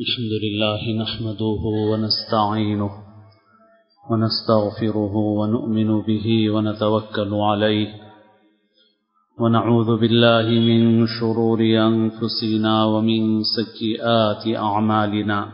الحمد 0.00 0.32
لله 0.44 1.02
نحمده 1.02 1.62
ونستعينه 1.90 2.90
ونستغفره 4.10 5.14
ونؤمن 5.16 6.02
به 6.02 6.50
ونتوكل 6.50 7.34
عليه 7.34 7.88
ونعوذ 9.40 10.00
بالله 10.00 10.46
من 10.48 11.06
شرور 11.06 11.60
أنفسنا 11.60 12.84
ومن 12.84 13.42
سيئات 13.42 14.56
أعمالنا. 14.56 15.48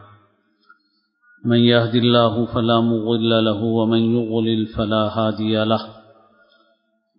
من 1.44 1.58
يهد 1.58 1.94
الله 1.94 2.46
فلا 2.46 2.80
مضل 2.80 3.44
له 3.44 3.62
ومن 3.62 4.02
يضلل 4.16 4.66
فلا 4.66 5.04
هادي 5.18 5.64
له. 5.64 5.82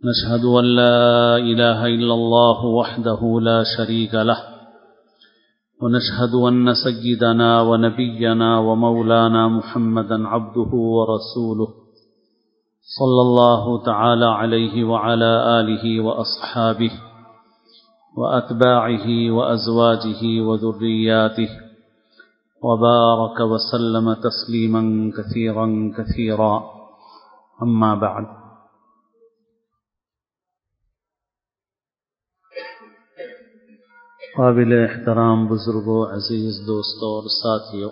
نشهد 0.03 0.43
أن 0.45 0.65
لا 0.65 1.37
إله 1.37 1.85
إلا 1.85 2.13
الله 2.13 2.65
وحده 2.65 3.39
لا 3.41 3.63
شريك 3.77 4.13
له. 4.13 4.54
ونشهد 5.81 6.33
أن 6.47 6.73
سيدنا 6.73 7.61
ونبينا 7.61 8.59
ومولانا 8.59 9.47
محمدا 9.47 10.27
عبده 10.27 10.71
ورسوله 10.73 11.67
صلى 12.99 13.21
الله 13.21 13.83
تعالى 13.83 14.25
عليه 14.25 14.83
وعلى 14.83 15.59
آله 15.59 16.01
وأصحابه 16.01 16.91
وأتباعه 18.17 19.31
وأزواجه 19.31 20.41
وذرياته 20.41 21.49
وبارك 22.63 23.39
وسلم 23.39 24.13
تسليما 24.13 25.11
كثيرا 25.17 25.91
كثيرا. 25.97 26.63
أما 27.63 27.95
بعد. 27.95 28.44
قابل 34.37 34.73
احترام 34.73 35.45
بزرگوں، 35.47 35.99
عزیز 36.07 36.55
دوستوں 36.67 37.09
اور 37.09 37.27
ساتھیوں، 37.29 37.91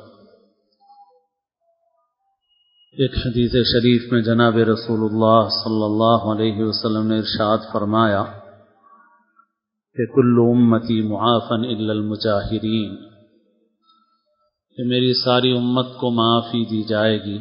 ایک 2.97 3.13
حدیث 3.17 3.53
شریف 3.69 4.11
میں 4.11 4.21
جناب 4.21 4.57
رسول 4.71 5.05
اللہ 5.05 5.47
صلی 5.49 5.83
اللہ 5.83 6.27
علیہ 6.33 6.65
وسلم 6.65 7.07
نے 7.07 7.19
ارشاد 7.19 7.71
فرمایا 7.73 8.23
کہ 9.95 10.05
کل 10.15 10.35
امتی 10.41 11.01
معافن 11.07 11.65
الا 11.65 11.93
المجاہرین، 11.93 12.91
کہ 14.77 14.83
میری 14.83 15.13
ساری 15.13 15.55
امت 15.57 15.97
کو 15.99 16.11
معافی 16.11 16.65
دی 16.65 16.83
جائے 16.83 17.17
گی، 17.23 17.39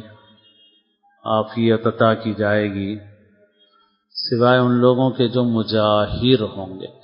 عافیت 1.25 1.87
عطا 1.87 2.13
کی 2.13 2.33
جائے 2.37 2.67
گی، 2.73 2.91
سوائے 4.15 4.59
ان 4.59 4.81
لوگوں 4.81 5.09
کے 5.11 5.27
جو 5.27 5.43
مجاہر 5.43 6.41
ہوں 6.57 6.79
گے۔ 6.79 7.02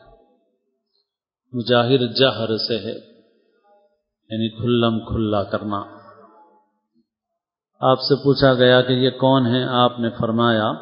مجاہر 1.53 1.97
جہر 1.97 2.58
سے 2.58 2.78
ہے۔ 2.78 2.95
یعنی 4.30 4.50
کھلم 4.50 5.00
کھلا 5.00 5.44
کرنا۔ 5.44 5.81
آپ 7.81 7.97
سے 8.00 8.16
پوچھا 8.16 8.53
گیا 8.53 8.81
کہ 8.81 8.94
یہ 8.94 9.09
کون 9.09 9.45
ہیں؟ 9.45 9.64
آپ 9.64 10.00
نے 10.00 10.09
فرمایا 10.09 10.73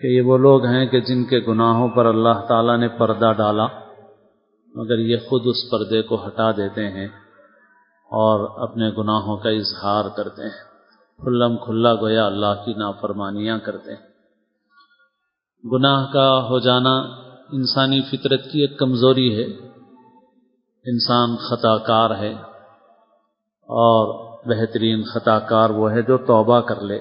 کہ 0.00 0.06
یہ 0.06 0.22
وہ 0.22 0.38
لوگ 0.38 0.66
ہیں 0.66 0.86
کہ 0.86 1.00
جن 1.00 1.24
کے 1.24 1.40
گناہوں 1.48 1.88
پر 1.88 2.06
اللہ 2.06 2.46
تعالیٰ 2.48 2.78
نے 2.78 2.88
پردہ 2.88 3.32
ڈالا، 3.32 3.66
مگر 4.74 4.98
یہ 4.98 5.16
خود 5.16 5.42
اس 5.44 5.70
پردے 5.70 6.02
کو 6.02 6.26
ہٹا 6.26 6.50
دیتے 6.50 6.88
ہیں 6.88 7.08
اور 8.10 8.68
اپنے 8.68 8.90
گناہوں 8.90 9.36
کا 9.36 9.50
اظہار 9.50 10.04
کرتے 10.16 10.42
ہیں۔ 10.42 10.76
کھلم 11.18 11.56
کھلا 11.56 11.94
گویا 11.94 12.26
اللہ 12.26 12.64
کی 12.64 12.74
نافرمانیاں 12.74 13.58
کرتے 13.58 13.90
ہیں۔ 13.90 14.08
گناہ 15.72 16.12
کا 16.12 16.42
ہو 16.48 16.58
جانا 16.58 17.25
انسانی 17.52 18.00
فطرت 18.00 18.40
کی 18.52 18.60
ایک 18.60 18.78
کمزوری 18.78 19.36
ہے۔ 19.36 19.44
انسان 20.84 21.36
خطا 21.36 21.78
کار 21.78 22.10
ہے 22.18 22.32
اور 23.62 24.26
بہترین 24.46 25.04
خطا 25.04 25.38
کار 25.38 25.70
وہ 25.70 25.90
ہے 25.90 26.02
جو 26.02 26.18
توبہ 26.18 26.60
کر 26.60 26.80
لے۔ 26.80 26.96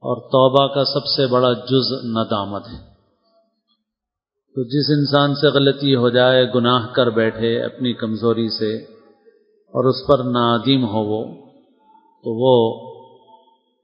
اور 0.00 0.16
توبہ 0.16 0.74
کا 0.74 0.84
سب 0.84 1.06
سے 1.06 1.26
بڑا 1.26 1.52
جز 1.52 2.16
ندامت 2.16 2.62
ہے۔ 2.68 2.88
تو 4.54 4.64
جس 4.64 4.90
انسان 4.98 5.34
سے 5.34 5.48
غلطی 5.48 5.96
ہو 5.96 6.08
جائے، 6.08 6.52
گناہ 6.54 6.86
کر 6.86 7.10
بیٹھے 7.10 7.62
اپنی 7.62 7.92
کمزوری 7.92 8.48
سے 8.48 8.76
اور 9.66 9.84
اس 9.84 10.06
پر 10.06 10.18
نادم 10.18 10.84
ہو 10.84 11.04
وہ، 11.04 11.34
تو 11.96 12.34
وہ 12.34 12.87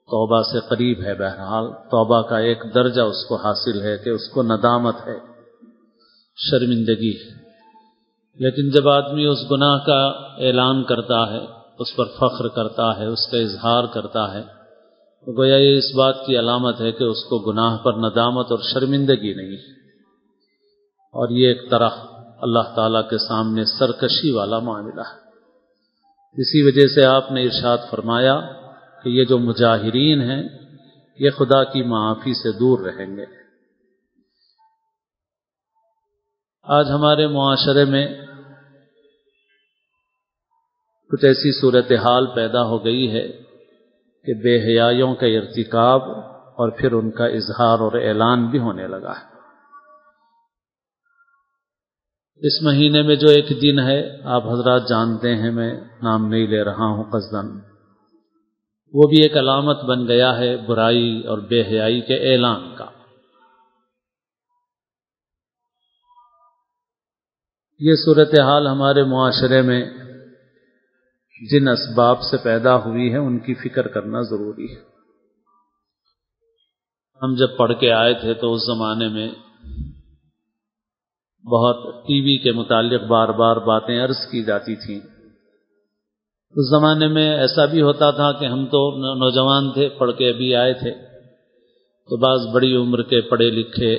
توبہ 0.05 0.43
سے 0.43 0.61
قریب 0.61 1.01
ہے 1.03 1.15
بہرحال، 1.15 1.73
توبہ 1.73 2.23
کا 2.23 2.39
ایک 2.39 2.63
درجہ 2.75 3.01
اس 3.01 3.25
کو 3.25 3.37
حاصل 3.37 3.83
ہے 3.83 3.99
کہ 3.99 4.11
اس 4.11 4.29
کو 4.29 4.43
ندامت 4.43 4.97
ہے، 5.07 5.19
شرمندگی 6.37 7.17
ہے۔ 7.17 7.45
لیکن 8.39 8.71
جب 8.71 8.89
آدمی 8.89 9.25
اس 9.25 9.39
گناہ 9.51 9.79
کا 9.79 10.07
اعلان 10.39 10.85
کرتا 10.85 11.33
ہے، 11.33 11.39
اس 11.79 11.97
پر 11.97 12.05
فخر 12.05 12.49
کرتا 12.49 12.99
ہے، 12.99 13.07
اس 13.07 13.27
کا 13.27 13.39
اظہار 13.39 13.85
کرتا 13.85 14.35
ہے، 14.35 14.43
تو 15.25 15.39
گویا 15.39 15.57
یہ 15.57 15.79
اس 15.79 15.95
بات 15.95 16.15
کی 16.27 16.39
علامت 16.39 16.81
ہے 16.81 16.93
کہ 16.93 17.05
اس 17.05 17.25
کو 17.25 17.39
گناہ 17.39 17.79
پر 17.79 17.93
ندامت 17.93 18.51
اور 18.51 18.59
شرمندگی 18.59 19.35
نہیں 19.35 19.53
ہے۔ 19.53 19.75
اور 21.13 21.29
یہ 21.29 21.49
ایک 21.49 21.71
طرح 21.71 21.91
اللہ 22.41 22.75
تعالی 22.75 22.99
کے 23.11 23.19
سامنے 23.19 23.65
سرکشی 23.65 24.31
والا 24.31 24.59
معاملہ 24.59 25.01
ہے۔ 25.01 25.25
اسی 26.43 26.63
وجہ 26.63 26.87
سے 26.95 27.05
آپ 27.05 27.33
نے 27.33 27.43
ارشاد 27.43 27.79
فرمایا 27.91 28.64
کہ 29.05 29.09
یہ 29.09 29.25
جو 29.25 29.39
مجاہرین 29.39 30.21
ہیں، 30.21 30.49
یہ 31.19 31.31
خدا 31.31 31.65
کی 31.65 31.83
معافی 31.83 32.35
سے 32.35 32.53
دور 32.53 32.79
رہیں 32.87 33.17
گے۔ 33.17 33.25
آج 36.63 36.91
ہمارے 36.91 37.27
معاشرے 37.27 37.85
میں 37.85 38.27
کچھ 41.11 41.25
ایسی 41.25 41.61
صورتحال 41.61 42.27
پیدا 42.35 42.63
ہو 42.63 42.85
گئی 42.85 43.13
ہے 43.13 43.29
کہ 44.25 44.35
بے 44.35 44.65
حیائیوں 44.65 45.15
کا 45.15 45.27
ارتکاب 45.27 46.03
اور 46.33 46.71
پھر 46.71 46.93
ان 46.93 47.11
کا 47.11 47.27
اظہار 47.27 47.79
اور 47.79 47.93
اعلان 47.93 48.51
بھی 48.51 48.59
ہونے 48.59 48.87
لگا 48.87 49.13
ہے۔ 49.13 49.35
اس 52.47 52.63
مہینے 52.63 53.03
میں 53.03 53.17
جو 53.17 53.29
ایک 53.29 53.63
دن 53.63 53.79
ہے، 53.79 54.23
آپ 54.23 54.47
حضرات 54.47 54.89
جانتے 54.89 55.37
ہیں، 55.37 55.51
میں 55.51 55.81
نام 56.03 56.29
نہیں 56.29 56.47
لے 56.47 56.65
رہا 56.65 56.87
ہوں 56.87 57.05
قصدن 57.05 57.74
وہ 58.95 59.09
بھی 59.09 59.23
ایک 59.23 59.37
علامت 59.37 59.85
بن 59.85 60.09
گیا 60.09 60.39
ہے 60.39 60.57
برائی 60.57 61.27
اور 61.27 61.39
بے 61.39 61.63
حیائی 61.63 62.01
کے 62.01 62.33
اعلان 62.33 62.77
کا۔ 62.77 62.85
یہ 67.81 67.95
صورتحال 68.05 68.67
ہمارے 68.67 69.05
معاشرے 69.05 69.63
میں 69.63 69.91
جن 71.51 71.69
اسباب 71.69 72.23
سے 72.23 72.37
پیدا 72.45 72.77
ہوئی 72.77 73.13
ہے 73.13 73.19
ان 73.19 73.39
کی 73.39 73.55
فکر 73.55 73.89
کرنا 73.89 74.21
ضروری 74.21 74.77
ہے۔ 74.77 74.81
ہم 77.23 77.35
جب 77.35 77.57
پڑھ 77.57 77.73
کے 77.81 77.93
آئے 77.93 78.15
تھے 78.15 78.35
تو 78.35 78.55
اس 78.55 78.67
زمانے 78.67 79.09
میں 79.09 79.29
بہت 81.45 82.07
ٹی 82.07 82.21
وی 82.21 82.39
کے 82.39 82.53
متعلق 82.53 83.03
بار 83.03 83.29
بار 83.29 83.57
باتیں 83.57 84.05
عرض 84.05 84.27
کی 84.31 84.43
جاتی 84.43 84.77
تھیں۔ 84.77 85.14
اس 86.57 86.71
زمانے 86.71 87.09
میں 87.09 87.37
ایسا 87.37 87.65
بھی 87.65 87.83
ہوتا 87.83 88.11
تھا 88.11 88.33
کہ 88.33 88.45
ہم 88.45 88.67
تو 88.67 88.97
نوجوان 89.15 89.71
تھے، 89.71 89.89
پڑھ 89.89 90.13
کے 90.13 90.31
ابھی 90.31 90.55
آئے 90.55 90.75
تھے۔ 90.75 90.91
تو 92.09 92.17
بعض 92.17 92.55
بڑی 92.55 92.77
عمر 92.77 93.03
کے 93.03 93.21
پڑھے 93.21 93.51
لکھے، 93.51 93.97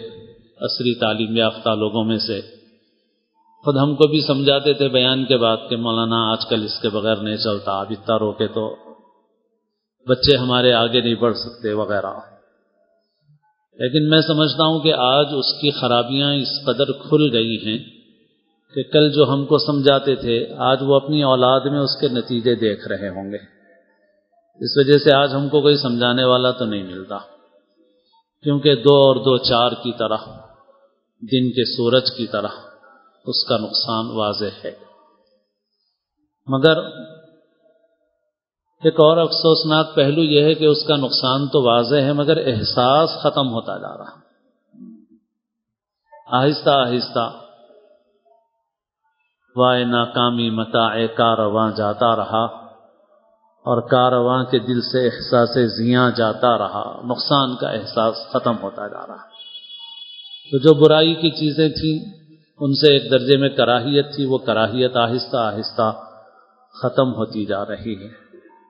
عصری 0.62 1.00
تعلیم 1.00 1.38
یافتہ 1.38 1.70
لوگوں 1.70 2.04
میں 2.04 2.18
سے۔ 2.18 2.42
خود 3.64 3.78
ہم 3.78 3.96
کو 3.96 4.08
بھی 4.08 4.22
سمجھاتے 4.22 4.74
تھے 4.74 4.90
بیان 4.90 5.26
کے 5.26 5.38
بعد 5.38 5.58
کہ 5.70 5.76
مولانا 5.76 6.32
آج 6.32 6.46
کل 6.46 6.64
اس 6.64 6.82
کے 6.82 6.90
بغیر 6.90 7.16
نہیں 7.16 7.38
چلتا، 7.38 7.72
اب 7.72 7.88
اتنا 7.90 8.20
روکے 8.20 8.48
تو 8.48 8.76
بچے 10.08 10.38
ہمارے 10.38 10.74
آگے 10.74 11.02
نہیں 11.02 11.16
بڑھ 11.16 11.38
سکتے 11.38 11.74
وغیرہ۔ 11.74 12.14
لیکن 13.80 14.10
میں 14.10 14.22
سمجھتا 14.22 14.64
ہوں 14.64 14.80
کہ 14.80 14.94
آج 14.94 15.26
اس 15.32 15.62
کی 15.62 15.72
خرابیاں 15.72 16.34
اس 16.34 16.66
قدر 16.66 16.92
کھل 16.92 17.34
گئی 17.34 17.58
ہیں 17.66 17.95
کہ 18.76 18.84
کل 18.84 19.12
جو 19.12 19.24
ہم 19.34 19.46
کو 19.46 19.58
سمجھاتے 19.58 20.16
تھے، 20.16 20.54
آج 20.58 20.78
وہ 20.82 20.96
اپنی 20.96 21.24
اولاد 21.24 21.60
میں 21.60 21.80
اس 21.80 21.98
کے 22.02 22.08
نتیجے 22.08 22.56
دیکھ 22.56 22.88
رہے 22.88 23.10
ہوں 23.10 23.32
گے۔ 23.32 23.38
اس 24.60 24.78
وجہ 24.78 24.98
سے 24.98 25.16
آج 25.16 25.34
ہم 25.34 25.50
کو 25.50 25.62
کوئی 25.62 25.78
سمجھانے 25.78 26.24
والا 26.24 26.52
تو 26.52 26.66
نہیں 26.66 26.84
ملتا۔ 26.84 27.18
کیونکہ 28.44 28.76
دو 28.76 28.96
اور 28.96 29.16
دو 29.16 29.38
چار 29.38 29.72
کی 29.72 29.92
طرح، 29.92 30.18
دن 31.22 31.50
کے 31.50 31.76
سورج 31.78 32.12
کی 32.18 32.28
طرح 32.28 32.48
اس 33.26 33.46
کا 33.46 33.58
نقصان 33.58 34.06
واضح 34.06 34.66
ہے۔ 34.66 34.72
مگر 36.48 36.78
ایک 38.84 39.00
اور 39.00 39.18
افسوسناک 39.18 39.96
پہلو 39.96 40.22
یہ 40.22 40.44
ہے 40.44 40.56
کہ 40.56 40.66
اس 40.66 40.84
کا 40.88 40.96
نقصان 40.96 41.48
تو 41.48 41.64
واضح 41.64 41.96
ہے، 41.96 42.14
مگر 42.14 42.38
احساس 42.38 43.10
ختم 43.10 43.50
ہوتا 43.50 43.78
جا 43.78 43.98
رہا۔ 43.98 44.20
آہستہ 46.28 46.70
آہستہ 46.70 47.45
وائے 49.56 49.84
ناکامی 49.84 50.50
متا 50.50 51.08
کارواں 51.08 51.72
جاتا 51.72 52.16
رہا 52.16 52.46
اور 53.66 53.82
کارواں 53.82 54.44
کے 54.44 54.60
دل 54.60 54.82
سے 54.82 55.06
احساس 55.06 55.78
زیاں 55.78 56.12
جاتا 56.12 56.58
رہا، 56.58 57.02
نقصان 57.06 57.56
کا 57.56 57.70
احساس 57.70 58.16
ختم 58.34 58.56
ہوتا 58.64 58.88
جا 58.88 59.08
رہا۔ 59.08 59.18
تو 60.52 60.58
جو 60.58 60.74
برائی 60.74 61.16
کی 61.16 61.30
چیزیں 61.30 61.70
تھیں، 61.70 62.14
ان 62.60 62.74
سے 62.74 62.94
ایک 62.94 63.12
درجے 63.12 63.38
میں 63.38 63.50
کراہیت 63.50 64.16
تھی، 64.16 64.26
وہ 64.26 64.38
کراہیت 64.38 64.98
آہستہ 64.98 65.38
آہستہ 65.38 65.92
ختم 66.84 67.14
ہوتی 67.14 67.46
جا 67.46 67.66
رہی 67.66 68.02
ہے 68.02 68.08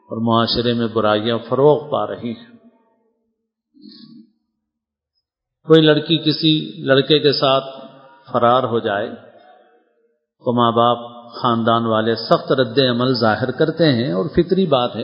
اور 0.10 0.18
معاشرے 0.18 0.74
میں 0.74 0.88
برائیاں 0.88 1.38
فروغ 1.50 1.92
پا 1.92 2.08
رہی 2.08 2.31
ہیں۔ 2.31 2.56
کوئی 5.68 5.81
لڑکی 5.81 6.18
کسی 6.18 6.84
لڑکے 6.84 7.20
کے 7.20 7.34
ساتھ 7.34 7.66
فرار 8.31 8.64
ہو 8.64 8.80
جائے 8.80 9.35
تو 10.45 10.53
ماں 10.53 10.71
باپ 10.71 10.97
خاندان 11.33 11.86
والے 11.86 12.15
سخت 12.15 12.51
رد 12.51 12.80
عمل 12.80 13.13
ظاہر 13.13 13.51
کرتے 13.51 13.94
ہیں 13.94 14.12
اور 14.12 14.25
فطری 14.25 14.65
بات 14.65 14.95
ہے۔ 14.95 15.03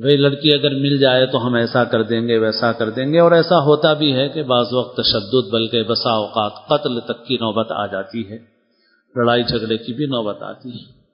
بھائی 0.00 0.16
لڑکی 0.16 0.54
اگر 0.54 0.70
مل 0.70 0.98
جائے 0.98 1.26
تو 1.26 1.46
ہم 1.46 1.54
ایسا 1.54 1.84
کر 1.84 2.02
دیں 2.02 2.28
گے، 2.28 2.38
ویسا 2.38 2.72
کر 2.72 2.90
دیں 2.90 3.12
گے 3.12 3.20
اور 3.20 3.32
ایسا 3.32 3.58
ہوتا 3.58 3.92
بھی 3.92 4.14
ہے 4.14 4.28
کہ 4.28 4.42
بعض 4.42 4.72
وقت 4.72 4.96
تشدد 4.96 5.50
بلکہ 5.52 5.82
بسا 5.82 6.10
اوقات 6.10 6.52
قتل 6.68 7.00
تک 7.00 7.26
کی 7.26 7.34
نوبت 7.34 7.72
آ 7.72 7.86
جاتی 7.86 8.30
ہے، 8.30 8.38
لڑائی 9.16 9.42
جھگڑے 9.42 9.78
کی 9.78 9.92
بھی 9.92 10.06
نوبت 10.06 10.42
آتی 10.42 10.68
ہے۔ 10.68 11.04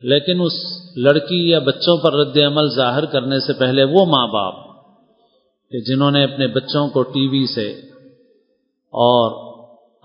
لیکن 0.00 0.40
اس 0.40 0.52
لڑکی 0.96 1.50
یا 1.50 1.58
بچوں 1.58 1.96
پر 1.96 2.12
رد 2.12 2.36
عمل 2.36 2.70
ظاہر 2.70 3.04
کرنے 3.04 3.40
سے 3.40 3.52
پہلے 3.52 3.84
وہ 3.84 4.06
ماں 4.06 4.26
باپ 4.26 4.54
کہ 5.70 5.80
جنہوں 5.80 6.10
نے 6.10 6.24
اپنے 6.24 6.46
بچوں 6.46 6.88
کو 6.88 7.02
ٹی 7.02 7.28
وی 7.28 7.46
سے 7.54 7.70
اور 8.90 9.51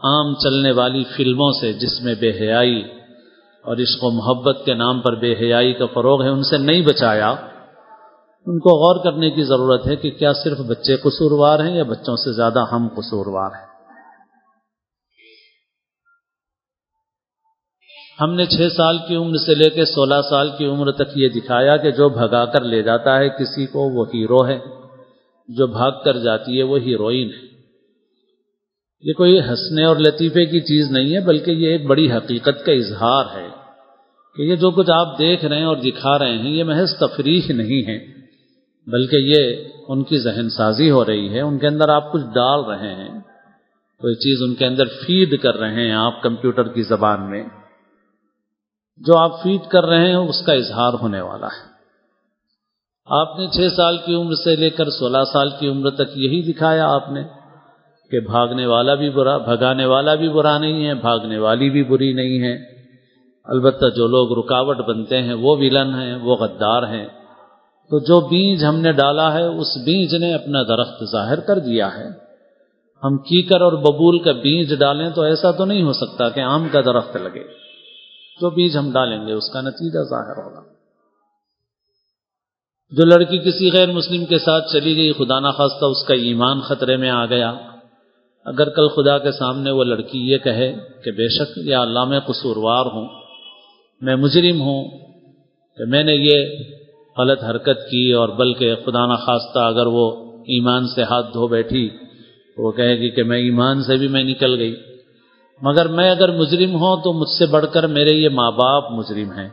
عام 0.03 0.33
چلنے 0.35 0.71
والی 0.71 1.03
فلموں 1.17 1.51
سے 1.51 1.73
جس 1.73 2.01
میں 2.01 2.15
بے 2.19 2.29
حیائی 2.29 2.81
اور 3.63 3.77
عشق 3.77 4.03
و 4.03 4.11
محبت 4.11 4.57
کے 4.65 4.73
نام 4.73 5.01
پر 5.01 5.15
بے 5.15 5.33
حیائی 5.33 5.73
کا 5.73 5.85
فروغ 5.85 6.23
ہے، 6.23 6.29
ان 6.29 6.43
سے 6.43 6.57
نہیں 6.57 6.81
بچایا۔ 6.81 7.29
ان 8.45 8.59
کو 8.59 8.69
غور 8.69 9.03
کرنے 9.03 9.29
کی 9.29 9.43
ضرورت 9.43 9.87
ہے 9.87 9.95
کہ 9.95 10.11
کیا 10.11 10.33
صرف 10.33 10.59
بچے 10.59 10.97
قصوروار 10.97 11.59
ہیں 11.59 11.75
یا 11.75 11.83
بچوں 11.83 12.15
سے 12.15 12.31
زیادہ 12.31 12.65
ہم 12.71 12.87
قصوروار 12.87 13.51
ہیں۔ 13.59 13.67
ہم 18.21 18.33
نے 18.33 18.45
چھ 18.45 18.73
سال 18.77 18.97
کی 19.07 19.15
عمر 19.15 19.37
سے 19.37 19.55
لے 19.55 19.69
کے 19.69 19.85
سولہ 19.85 20.21
سال 20.29 20.49
کی 20.57 20.65
عمر 20.65 20.91
تک 20.91 21.09
یہ 21.15 21.29
دکھایا 21.29 21.77
کہ 21.77 21.91
جو 21.91 22.09
بھگا 22.09 22.45
کر 22.45 22.61
لے 22.61 22.83
جاتا 22.83 23.17
ہے، 23.17 23.29
کسی 23.29 23.65
کو 23.65 23.79
وہ 23.79 24.05
ہیرو 24.13 24.47
ہے۔ 24.47 24.59
جو 25.47 25.67
بھاگ 25.67 25.91
کر 26.05 26.17
جاتی 26.17 26.57
ہے، 26.57 26.63
وہ 26.63 26.79
ہیروئن 26.79 27.29
ہے۔ 27.29 27.46
یہ 29.01 29.13
کوئی 29.13 29.39
ہنسنے 29.39 29.85
اور 29.85 29.95
لطیفے 29.95 30.45
کی 30.45 30.59
چیز 30.59 30.91
نہیں 30.91 31.15
ہے، 31.15 31.19
بلکہ 31.19 31.51
یہ 31.51 31.67
ایک 31.67 31.87
بڑی 31.87 32.11
حقیقت 32.11 32.65
کا 32.65 32.71
اظہار 32.71 33.25
ہے 33.35 33.49
کہ 34.35 34.41
یہ 34.41 34.55
جو 34.55 34.71
کچھ 34.71 34.91
آپ 34.91 35.19
دیکھ 35.19 35.45
رہے 35.45 35.57
ہیں 35.57 35.65
اور 35.65 35.77
دکھا 35.77 36.19
رہے 36.19 36.37
ہیں، 36.37 36.51
یہ 36.51 36.63
محض 36.63 36.95
تفریح 36.97 37.41
نہیں 37.49 37.87
ہے، 37.87 38.05
بلکہ 38.87 39.15
یہ 39.15 39.63
ان 39.87 40.03
کی 40.03 40.17
ذہن 40.17 40.49
سازی 40.49 40.91
ہو 40.91 41.05
رہی 41.05 41.33
ہے، 41.33 41.41
ان 41.41 41.57
کے 41.57 41.67
اندر 41.67 41.89
آپ 41.89 42.11
کچھ 42.11 42.21
ڈال 42.21 42.63
رہے 42.63 42.95
ہیں، 42.95 43.19
کوئی 43.99 44.15
چیز 44.15 44.37
ان 44.41 44.55
کے 44.55 44.65
اندر 44.65 44.85
فیڈ 44.85 45.41
کر 45.41 45.55
رہے 45.55 45.73
ہیں 45.73 45.91
آپ 45.91 46.21
کمپیوٹر 46.21 46.67
کی 46.67 46.83
زبان 46.83 47.29
میں۔ 47.29 47.43
جو 48.97 49.17
آپ 49.17 49.43
فیڈ 49.43 49.69
کر 49.69 49.85
رہے 49.85 50.07
ہیں، 50.07 50.15
اس 50.15 50.45
کا 50.45 50.53
اظہار 50.53 50.93
ہونے 50.93 51.21
والا 51.21 51.47
ہے۔ 51.47 51.77
آپ 53.05 53.39
نے 53.39 53.47
چھ 53.47 53.75
سال 53.75 53.97
کی 53.97 54.15
عمر 54.15 54.33
سے 54.33 54.55
لے 54.55 54.69
کر 54.69 54.89
سولہ 54.89 55.23
سال 55.33 55.49
کی 55.59 55.67
عمر 55.67 55.89
تک 55.89 56.09
یہی 56.15 56.53
دکھایا 56.53 56.87
آپ 56.87 57.11
نے۔ 57.11 57.36
کہ 58.11 58.19
بھاگنے 58.19 58.65
والا 58.65 58.95
بھی 58.95 59.09
برا، 59.09 59.37
بھگانے 59.37 59.85
والا 59.85 60.15
بھی 60.15 60.29
برا 60.29 60.57
نہیں 60.57 60.87
ہے، 60.87 60.93
بھاگنے 60.93 61.37
والی 61.37 61.69
بھی 61.69 61.83
بری 61.83 62.13
نہیں 62.13 62.41
ہے۔ 62.41 62.77
البتہ 63.43 63.85
جو 63.95 64.07
لوگ 64.07 64.45
رکاوٹ 64.45 64.77
بنتے 64.77 65.21
ہیں، 65.21 65.33
وہ 65.33 65.57
ولن 65.57 65.95
ہیں، 65.95 66.15
وہ 66.15 66.35
غدار 66.35 66.83
ہیں۔ 66.83 67.07
تو 67.89 67.99
جو 67.99 68.19
بیج 68.21 68.65
ہم 68.65 68.75
نے 68.75 68.91
ڈالا 68.91 69.33
ہے، 69.33 69.45
اس 69.45 69.77
بیج 69.77 70.15
نے 70.15 70.33
اپنا 70.33 70.63
درخت 70.63 71.03
ظاہر 71.11 71.39
کر 71.39 71.59
دیا 71.59 71.97
ہے۔ 71.97 72.27
ہم 73.03 73.17
کیکر 73.17 73.61
اور 73.61 73.73
ببول 73.73 74.19
کا 74.19 74.31
بیج 74.31 74.79
ڈالیں 74.79 75.09
تو 75.09 75.21
ایسا 75.21 75.51
تو 75.51 75.65
نہیں 75.65 75.83
ہو 75.83 75.93
سکتا 75.93 76.29
کہ 76.29 76.39
آم 76.39 76.67
کا 76.71 76.81
درخت 76.81 77.17
لگے۔ 77.17 77.43
جو 78.41 78.49
بیج 78.49 78.77
ہم 78.77 78.91
ڈالیں 78.91 79.27
گے، 79.27 79.33
اس 79.33 79.49
کا 79.49 79.61
نتیجہ 79.61 80.03
ظاہر 80.03 80.43
ہوگا۔ 80.43 80.61
جو 82.89 83.05
لڑکی 83.05 83.37
کسی 83.37 83.71
غیر 83.71 83.91
مسلم 83.91 84.25
کے 84.25 84.39
ساتھ 84.39 84.73
چلی 84.73 84.95
گئی، 84.95 85.13
خدا 85.13 85.39
نخواستہ 85.39 85.85
اس 85.85 86.03
کا 86.07 86.13
ایمان 86.13 86.59
خطرے 86.59 86.97
میں 86.97 87.09
آ 87.09 87.25
گیا۔ 87.25 87.53
اگر 88.47 88.69
کل 88.69 88.87
خدا 88.87 89.17
کے 89.17 89.31
سامنے 89.31 89.71
وہ 89.71 89.83
لڑکی 89.83 90.19
یہ 90.31 90.37
کہے 90.37 90.73
کہ 91.03 91.11
بے 91.11 91.27
شک 91.27 91.57
یا 91.57 91.81
اللہ 91.81 92.05
میں 92.05 92.19
قصوروار 92.19 92.85
ہوں، 92.85 93.07
میں 94.01 94.15
مجرم 94.15 94.61
ہوں 94.61 94.83
کہ 95.77 95.85
میں 95.85 96.03
نے 96.03 96.15
یہ 96.15 96.45
غلط 97.17 97.43
حرکت 97.43 97.89
کی 97.91 98.11
اور 98.11 98.29
بلکہ 98.29 98.75
خدا 98.75 99.05
نخواستہ 99.05 99.59
اگر 99.59 99.85
وہ 99.85 100.05
ایمان 100.47 100.87
سے 100.87 101.03
ہاتھ 101.03 101.33
دھو 101.33 101.47
بیٹھی 101.47 101.89
تو 101.89 102.67
وہ 102.67 102.71
کہے 102.71 102.99
گی 102.99 103.09
کہ 103.09 103.23
میں 103.23 103.37
ایمان 103.37 103.83
سے 103.83 103.95
بھی 103.95 104.07
میں 104.07 104.23
نکل 104.23 104.57
گئی۔ 104.59 104.75
مگر 105.61 105.87
میں 105.87 106.09
اگر 106.11 106.31
مجرم 106.31 106.75
ہوں 106.75 107.03
تو 107.03 107.13
مجھ 107.13 107.29
سے 107.29 107.45
بڑھ 107.45 107.65
کر 107.73 107.87
میرے 107.87 108.13
یہ 108.13 108.29
ماں 108.29 108.51
باپ 108.51 108.91
مجرم 108.91 109.31
ہیں 109.31 109.49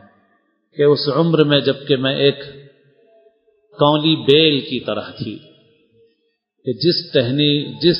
کہ 0.77 0.83
اس 0.83 1.07
عمر 1.15 1.43
میں 1.43 1.59
جبکہ 1.59 1.95
میں 1.95 2.15
ایک 2.15 2.39
کولی 3.77 4.15
بیل 4.15 4.59
کی 4.59 4.79
طرح 4.79 5.09
تھی 5.17 5.37
کہ 6.65 6.73
جس 6.73 7.11
ٹہنی، 7.13 7.51
جس 7.81 7.99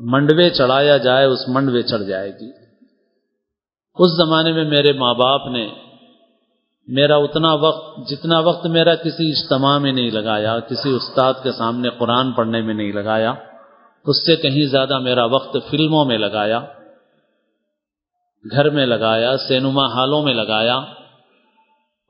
منڈوے 0.00 0.50
چڑھایا 0.50 0.96
جائے، 0.96 1.24
اس 1.24 1.48
منڈوے 1.48 1.82
چڑھ 1.82 2.02
جائے 2.02 2.30
گی۔ 2.30 2.50
اس 3.98 4.10
زمانے 4.10 4.52
میں 4.52 4.64
میرے 4.64 4.92
ماں 4.92 5.14
باپ 5.14 5.46
نے 5.46 5.68
میرا 6.88 7.16
اتنا 7.16 7.52
وقت، 7.54 8.08
جتنا 8.08 8.38
وقت 8.38 8.66
میرا 8.66 8.94
کسی 8.94 9.30
اجتماع 9.30 9.78
میں 9.78 9.92
نہیں 9.92 10.10
لگایا، 10.10 10.60
کسی 10.60 10.90
استاد 10.90 11.34
کے 11.42 11.52
سامنے 11.52 11.90
قرآن 11.90 12.32
پڑھنے 12.32 12.62
میں 12.62 12.74
نہیں 12.74 12.92
لگایا، 12.92 13.34
اس 14.06 14.26
سے 14.26 14.36
کہیں 14.36 14.66
زیادہ 14.66 14.98
میرا 14.98 15.24
وقت 15.24 15.56
فلموں 15.70 16.04
میں 16.04 16.18
لگایا، 16.18 16.60
گھر 18.50 18.70
میں 18.70 18.86
لگایا، 18.86 19.36
سینما 19.36 19.86
ہالوں 19.86 20.22
میں 20.22 20.34
لگایا۔ 20.34 20.80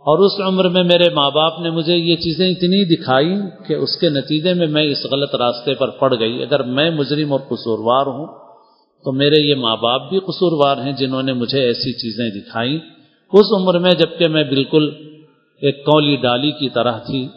اور 0.07 0.19
اس 0.19 0.41
عمر 0.41 0.69
میں 0.69 0.83
میرے 0.85 1.09
ماں 1.15 1.31
باپ 1.31 1.61
نے 1.61 1.71
مجھے 1.71 1.97
یہ 1.97 2.17
چیزیں 2.17 2.51
اتنی 2.51 2.97
دکھائی 2.97 3.35
کہ 3.67 3.75
اس 3.75 3.97
کے 3.97 4.09
نتیجے 4.09 4.55
میں 4.55 4.67
میں 4.67 4.83
اس 4.83 5.05
غلط 5.13 5.35
راستے 5.35 5.75
پر 5.75 5.91
پڑ 5.91 6.19
گئی۔ 6.19 6.43
اگر 6.43 6.63
میں 6.63 6.91
مجرم 6.91 7.33
اور 7.33 7.41
قصوروار 7.41 8.07
ہوں 8.07 8.27
تو 9.05 9.13
میرے 9.13 9.41
یہ 9.41 9.55
ماں 9.55 9.77
باپ 9.77 10.09
بھی 10.11 10.19
قصوروار 10.19 10.77
ہیں 10.77 10.93
جنہوں 10.93 11.23
نے 11.23 11.33
مجھے 11.33 11.61
ایسی 11.67 11.93
چیزیں 11.93 12.41
دکھائیں 12.41 12.79
اس 13.33 13.47
عمر 13.57 13.79
میں 13.79 13.91
جبکہ 13.91 14.29
میں 14.29 14.45
بالکل 14.45 14.91
ایک 15.63 15.85
کولی 15.85 16.17
ڈالی 16.17 16.51
کی 16.51 16.69
طرح 16.69 16.99
تھی، 16.99 17.29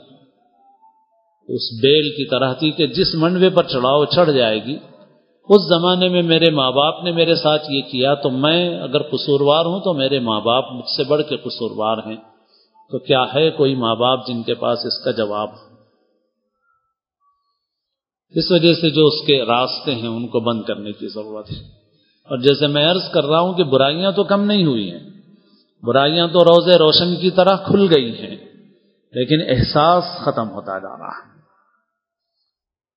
اس 1.48 1.84
بیل 1.84 2.10
کی 2.10 2.26
طرح 2.26 2.54
تھی 2.54 2.72
کہ 2.72 2.88
جس 2.88 3.16
منڈوے 3.16 3.50
پر 3.50 3.64
چڑھاؤ 3.64 4.06
چڑھ 4.06 4.32
جائے 4.32 4.66
گی۔ 4.66 4.78
اس 5.50 5.62
زمانے 5.70 6.10
میں 6.10 6.22
میرے 6.22 6.50
ماں 6.50 6.72
باپ 6.72 7.04
نے 7.04 7.12
میرے 7.12 7.36
ساتھ 7.36 7.64
یہ 7.70 7.82
کیا 7.82 8.14
تو 8.14 8.30
میں 8.30 8.80
اگر 8.80 9.02
قصوروار 9.02 9.66
ہوں 9.66 9.80
تو 9.80 9.94
میرے 9.94 10.20
ماں 10.20 10.42
باپ 10.42 10.72
مجھ 10.72 10.90
سے 10.98 11.04
بڑھ 11.04 11.22
کے 11.30 11.38
قصوروار 11.38 11.98
ہیں۔ 11.98 12.33
تو 12.92 13.00
کیا 13.00 13.24
ہے 13.36 13.50
کوئی 13.50 13.76
ماں 13.76 13.96
باپ 13.96 14.28
جن 14.28 14.44
کے 14.44 14.54
پاس 14.54 14.80
اس 14.86 15.04
کا 15.04 15.12
جواب؟ 15.12 15.50
اس 18.30 18.52
وجہ 18.52 18.74
سے 18.74 18.90
جو 18.90 19.08
اس 19.08 19.28
کے 19.28 19.46
راستے 19.46 19.96
ہیں 19.96 20.08
ان 20.08 20.28
کو 20.28 20.40
بند 20.40 20.62
کرنے 20.62 20.92
کی 20.92 21.08
ضرورت 21.08 21.52
ہے۔ 21.52 21.62
اور 22.24 22.38
جیسے 22.38 22.68
میں 22.68 22.92
عرض 22.92 23.12
کر 23.14 23.26
رہا 23.26 23.40
ہوں 23.40 23.54
کہ 23.54 23.64
برائیاں 23.64 24.12
تو 24.12 24.24
کم 24.24 24.44
نہیں 24.44 24.66
ہوئی 24.66 24.92
ہیں۔ 24.92 25.10
برائیاں 25.84 26.28
تو 26.28 26.44
روز 26.44 26.68
روشن 26.68 27.16
کی 27.16 27.30
طرح 27.32 27.56
کھل 27.56 27.88
گئی 27.96 28.12
ہیں، 28.12 28.36
لیکن 29.12 29.60
احساس 29.60 30.04
ختم 30.26 30.50
ہوتا 30.50 30.80
جا 30.80 30.98
رہا 30.98 31.08
ہے۔ 31.08 31.34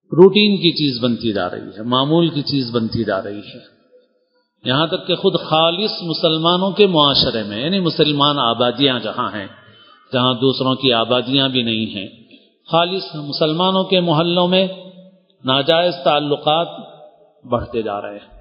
روٹین 0.04 0.56
کی 0.56 0.72
چیز 0.72 1.04
بنتی 1.04 1.32
جا 1.32 1.50
رہی 1.50 1.68
ہے، 1.78 1.82
معمول 1.82 2.28
کی 2.28 2.42
چیز 2.42 2.70
بنتی 2.70 3.04
جا 3.04 3.22
رہی 3.22 3.38
ہے۔ 3.38 3.76
یہاں 4.64 4.86
تک 4.86 5.06
کہ 5.06 5.14
خود 5.14 5.40
خالص 5.40 5.90
مسلمانوں 6.02 6.70
کے 6.70 6.86
معاشرے 6.86 7.42
میں 7.42 7.64
یعنی 7.64 7.80
مسلمان 7.80 8.38
آبادیاں 8.38 8.98
جہاں 8.98 9.28
ہیں 9.28 9.46
جہاں 10.12 10.34
دوسروں 10.34 10.74
کی 10.74 10.92
آبادیاں 10.92 11.48
بھی 11.48 11.62
نہیں 11.62 11.94
ہیں۔ 11.94 12.08
خالص 12.70 13.14
مسلمانوں 13.14 13.84
کے 13.84 14.00
محلوں 14.00 14.48
میں 14.48 14.66
ناجائز 15.44 15.94
تعلقات 16.04 16.68
بڑھتے 17.46 17.82
جا 17.82 18.00
رہے 18.00 18.16
ہیں۔ 18.16 18.36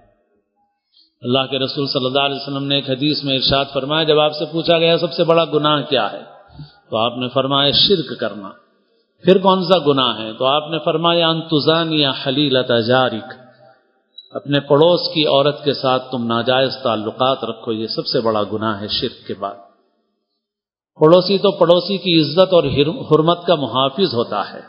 اللہ 1.21 1.39
کے 1.51 1.59
رسول 1.59 1.87
صلی 1.87 2.05
اللہ 2.05 2.19
علیہ 2.19 2.35
وسلم 2.35 2.63
نے 2.63 2.75
ایک 2.75 2.89
حدیث 2.89 3.23
میں 3.23 3.35
ارشاد 3.35 3.65
فرمایا، 3.73 4.03
جب 4.03 4.19
آپ 4.19 4.31
سے 4.33 4.45
پوچھا 4.51 4.79
گیا 4.79 4.97
سب 4.97 5.13
سے 5.13 5.23
بڑا 5.23 5.45
گناہ 5.45 5.81
کیا 5.81 6.11
ہے، 6.11 6.21
تو 6.89 6.97
آپ 6.97 7.17
نے 7.17 7.27
فرمایا، 7.29 7.71
شرک 7.71 8.19
کرنا۔ 8.19 8.49
پھر 9.23 9.37
کون 9.37 9.63
سا 9.63 9.79
گناہ 9.79 10.19
ہے؟ 10.19 10.33
تو 10.33 10.45
آپ 10.45 10.71
نے 10.71 10.79
فرمایا 10.79 11.29
انتظان 11.29 11.93
یا 11.93 12.11
خلیل 12.11 12.63
تجارک 12.63 13.33
اپنے 14.31 14.59
پڑوس 14.59 15.13
کی 15.13 15.25
عورت 15.25 15.63
کے 15.63 15.73
ساتھ 15.73 16.11
تم 16.11 16.27
ناجائز 16.27 16.77
تعلقات 16.83 17.43
رکھو، 17.43 17.71
یہ 17.71 17.87
سب 17.87 18.07
سے 18.07 18.21
بڑا 18.21 18.43
گناہ 18.53 18.81
ہے، 18.81 18.87
شرک 18.87 19.27
کے 19.27 19.33
بعد۔ 19.33 19.74
پڑوسی 20.99 21.37
تو 21.37 21.51
پڑوسی 21.51 21.97
کی 21.97 22.21
عزت 22.21 22.53
اور 22.53 22.63
حرمت 22.63 23.45
کا 23.45 23.55
محافظ 23.55 24.13
ہوتا 24.13 24.53
ہے۔ 24.53 24.59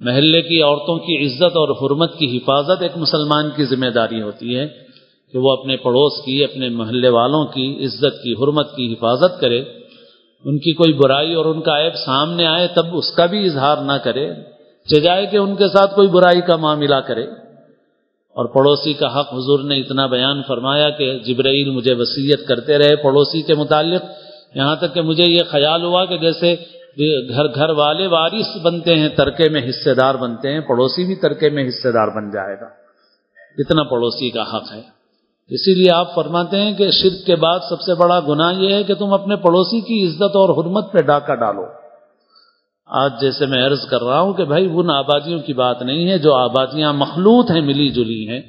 محلے 0.00 0.42
کی 0.42 0.62
عورتوں 0.62 0.98
کی 0.98 1.26
عزت 1.26 1.56
اور 1.56 1.68
حرمت 1.68 2.18
کی 2.18 2.38
حفاظت 2.38 2.82
ایک 2.82 2.92
مسلمان 2.96 3.50
کی 3.56 3.64
ذمہ 3.64 3.86
داری 3.86 4.22
ہوتی 4.22 4.56
ہے 4.56 4.68
کہ 5.32 5.38
وہ 5.38 5.52
اپنے 5.52 5.76
پڑوس 5.76 6.24
کی، 6.24 6.44
اپنے 6.44 6.68
محلے 6.68 7.08
والوں 7.08 7.44
کی 7.44 7.84
عزت 7.84 8.22
کی، 8.22 8.32
حرمت 8.32 8.76
کی 8.76 8.92
حفاظت 8.92 9.40
کرے۔ 9.40 9.60
ان 10.44 10.58
کی 10.58 10.72
کوئی 10.72 10.92
برائی 10.92 11.34
اور 11.34 11.44
ان 11.44 11.60
کا 11.60 11.84
عیب 11.84 11.94
سامنے 11.94 12.46
آئے 12.46 12.68
تب 12.68 12.86
اس 12.92 13.12
کا 13.12 13.26
بھی 13.26 13.46
اظہار 13.46 13.76
نہ 13.76 13.92
کرے۔ 13.92 14.34
چجائے 14.88 15.26
کہ 15.26 15.36
ان 15.36 15.56
کے 15.56 15.68
ساتھ 15.68 15.94
کوئی 15.94 16.08
برائی 16.08 16.40
کا 16.40 16.56
معاملہ 16.56 16.94
کرے۔ 16.94 17.24
اور 18.34 18.44
پڑوسی 18.44 18.92
کا 18.92 19.20
حق 19.20 19.34
حضور 19.34 19.60
نے 19.60 19.80
اتنا 19.80 20.06
بیان 20.06 20.42
فرمایا 20.42 20.90
کہ 20.90 21.18
جبرائیل 21.18 21.70
مجھے 21.70 21.94
وسیعت 21.94 22.48
کرتے 22.48 22.78
رہے۔ 22.78 22.96
پڑوسی 22.96 23.42
کے 23.42 23.54
متعلق 23.54 24.02
یہاں 24.54 24.76
تک 24.76 24.94
کہ 24.94 25.02
مجھے 25.02 25.24
یہ 25.24 25.42
خیال 25.50 25.84
ہوا 25.84 26.04
کہ 26.04 26.18
جیسے 26.18 26.56
گھر 27.28 27.54
گھر 27.54 27.70
والے 27.70 28.06
وارث 28.06 28.56
بنتے 28.62 28.98
ہیں، 28.98 29.08
ترکے 29.08 29.48
میں 29.48 29.60
حصے 29.68 29.94
دار 29.94 30.14
بنتے 30.14 30.52
ہیں، 30.52 30.60
پڑوسی 30.60 31.04
بھی 31.06 31.14
ترکے 31.14 31.50
میں 31.50 31.68
حصے 31.68 31.92
دار 31.92 32.08
بن 32.08 32.30
جائے 32.30 32.60
گا۔ 32.60 32.66
اتنا 33.58 33.82
پڑوسی 33.82 34.30
کا 34.30 34.42
حق 34.42 34.72
ہے۔ 34.72 34.80
اسی 35.48 35.74
لیے 35.74 35.90
آپ 35.90 36.14
فرماتے 36.14 36.60
ہیں 36.60 36.72
کہ 36.72 36.90
شرک 36.90 37.26
کے 37.26 37.36
بعد 37.36 37.58
سب 37.68 37.80
سے 37.80 37.94
بڑا 37.94 38.20
گناہ 38.28 38.52
یہ 38.54 38.74
ہے 38.74 38.82
کہ 38.82 38.94
تم 38.94 39.12
اپنے 39.12 39.36
پڑوسی 39.36 39.80
کی 39.80 40.06
عزت 40.06 40.36
اور 40.36 40.48
حرمت 40.48 40.92
پہ 40.92 40.98
ڈاکہ 40.98 41.34
ڈالو۔ 41.34 41.64
آج 42.86 43.12
جیسے 43.20 43.46
میں 43.46 43.66
عرض 43.66 43.86
کر 43.86 44.02
رہا 44.02 44.20
ہوں 44.20 44.32
کہ 44.32 44.44
بھائی، 44.44 44.68
ان 44.74 44.90
آبادیوں 44.90 45.38
کی 45.38 45.52
بات 45.52 45.82
نہیں 45.82 46.10
ہے، 46.10 46.18
جو 46.18 46.34
آبادیاں 46.34 46.92
مخلوط 46.92 47.50
ہیں، 47.50 47.60
ملی 47.60 47.88
جلی 47.88 48.28
ہیں، 48.28 48.40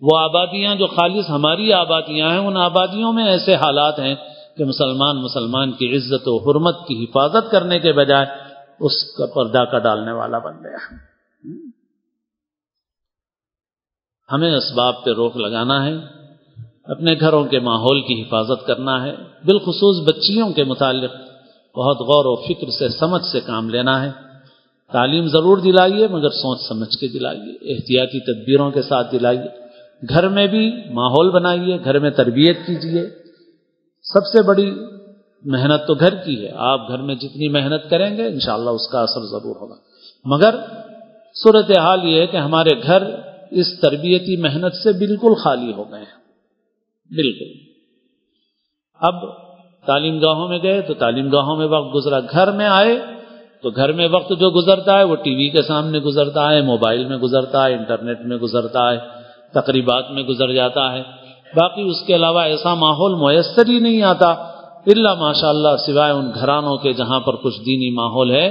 وہ 0.00 0.18
آبادیاں 0.18 0.74
جو 0.74 0.86
خالص 0.86 1.30
ہماری 1.30 1.72
آبادیاں 1.72 2.30
ہیں، 2.30 2.38
ان 2.38 2.56
آبادیوں 2.56 3.12
میں 3.12 3.26
ایسے 3.26 3.54
حالات 3.54 3.98
ہیں 3.98 4.14
کہ 4.56 4.64
مسلمان 4.64 5.22
مسلمان 5.22 5.72
کی 5.72 5.96
عزت 5.96 6.28
و 6.28 6.36
حرمت 6.36 6.86
کی 6.88 7.04
حفاظت 7.04 7.50
کرنے 7.50 7.78
کے 7.78 7.92
بجائے 7.92 8.26
اس 8.80 8.92
کا 9.18 9.26
پردہ 9.26 9.64
کا 9.64 9.78
ڈالنے 9.78 10.12
والا 10.12 10.38
بن 10.38 10.52
گیا۔ 10.64 10.94
ہمیں 14.32 14.56
اسباب 14.56 15.04
پہ 15.04 15.10
روک 15.10 15.36
لگانا 15.36 15.86
ہے، 15.86 15.94
اپنے 16.84 17.20
گھروں 17.20 17.44
کے 17.44 17.60
ماحول 17.60 18.02
کی 18.02 18.22
حفاظت 18.22 18.66
کرنا 18.66 19.04
ہے، 19.04 19.16
بالخصوص 19.44 20.08
بچیوں 20.08 20.50
کے 20.50 20.64
متعلق 20.64 21.10
بہت 21.74 21.96
غور 21.96 22.24
و 22.24 22.36
فکر 22.36 22.70
سے، 22.70 22.88
سمجھ 22.88 23.24
سے 23.24 23.40
کام 23.40 23.70
لینا 23.70 24.02
ہے۔ 24.02 24.10
تعلیم 24.92 25.28
ضرور 25.28 25.58
دلائیے، 25.58 26.08
مگر 26.08 26.30
سوچ 26.30 26.60
سمجھ 26.68 26.96
کے 26.98 27.08
دلائیے۔ 27.08 27.74
احتیاطی 27.74 28.20
تدبیروں 28.20 28.70
کے 28.70 28.82
ساتھ 28.82 29.12
دلائیے۔ 29.12 29.62
گھر 30.08 30.28
میں 30.28 30.46
بھی 30.46 30.72
ماحول 30.90 31.30
بنائیے، 31.30 31.78
گھر 31.84 31.98
میں 31.98 32.10
تربیت 32.10 32.56
کیجیے۔ 32.66 33.21
سب 34.12 34.26
سے 34.26 34.42
بڑی 34.42 34.74
محنت 35.44 35.86
تو 35.86 35.94
گھر 35.94 36.14
کی 36.14 36.46
ہے۔ 36.46 36.52
آپ 36.56 36.88
گھر 36.88 36.98
میں 36.98 37.14
جتنی 37.14 37.48
محنت 37.48 37.90
کریں 37.90 38.16
گے، 38.16 38.26
انشاءاللہ 38.26 38.70
اس 38.70 38.88
کا 38.88 39.02
اثر 39.02 39.20
ضرور 39.20 39.56
ہوگا۔ 39.56 39.74
مگر 40.24 40.54
صورت 41.42 41.78
حال 41.78 42.04
یہ 42.04 42.20
ہے 42.20 42.26
کہ 42.26 42.36
ہمارے 42.36 42.82
گھر 42.82 43.02
اس 43.50 43.80
تربیتی 43.80 44.36
محنت 44.36 44.74
سے 44.74 44.92
بالکل 44.92 45.34
خالی 45.34 45.72
ہو 45.72 45.90
گئے 45.90 45.98
ہیں۔ 45.98 46.22
بالکل۔ 47.14 47.72
اب 49.00 49.14
تعلیم 49.86 50.18
گاہوں 50.18 50.48
میں 50.48 50.58
گئے 50.62 50.80
تو 50.80 50.94
تعلیم 50.94 51.30
گاہوں 51.32 51.56
میں 51.56 51.66
وقت 51.66 51.94
گزرا۔ 51.94 52.20
گھر 52.20 52.50
میں 52.50 52.66
آئے 52.66 52.98
تو 53.62 53.70
گھر 53.70 53.92
میں 53.92 54.08
وقت 54.08 54.30
جو 54.30 54.50
گزرتا 54.50 54.98
ہے 54.98 55.04
وہ 55.04 55.16
ٹی 55.16 55.34
وی 55.34 55.48
کے 55.48 55.62
سامنے 55.62 55.98
گزرتا 55.98 56.52
ہے، 56.52 56.62
موبائل 56.62 57.04
میں 57.04 57.16
گزرتا 57.16 57.66
ہے، 57.66 57.74
انٹرنیٹ 57.74 58.20
میں 58.20 58.36
گزرتا 58.36 58.92
ہے، 58.92 58.98
تقریبات 59.52 60.10
میں 60.10 60.22
گزر 60.22 60.52
جاتا 60.52 60.92
ہے۔ 60.92 61.21
باقی 61.54 61.82
اس 61.82 62.06
کے 62.06 62.14
علاوہ 62.14 62.42
ایسا 62.42 62.74
ماحول 62.74 63.14
میسر 63.14 63.68
ہی 63.68 63.78
نہیں 63.78 64.02
آتا 64.02 64.30
اللہ 64.86 65.14
ماشاء 65.14 65.48
اللہ 65.48 65.76
سوائے 65.76 66.12
ان 66.12 66.30
گھرانوں 66.34 66.76
کے 66.76 66.92
جہاں 66.92 67.20
پر 67.20 67.36
کچھ 67.36 67.58
دینی 67.66 67.90
ماحول 67.90 68.30
ہے، 68.30 68.48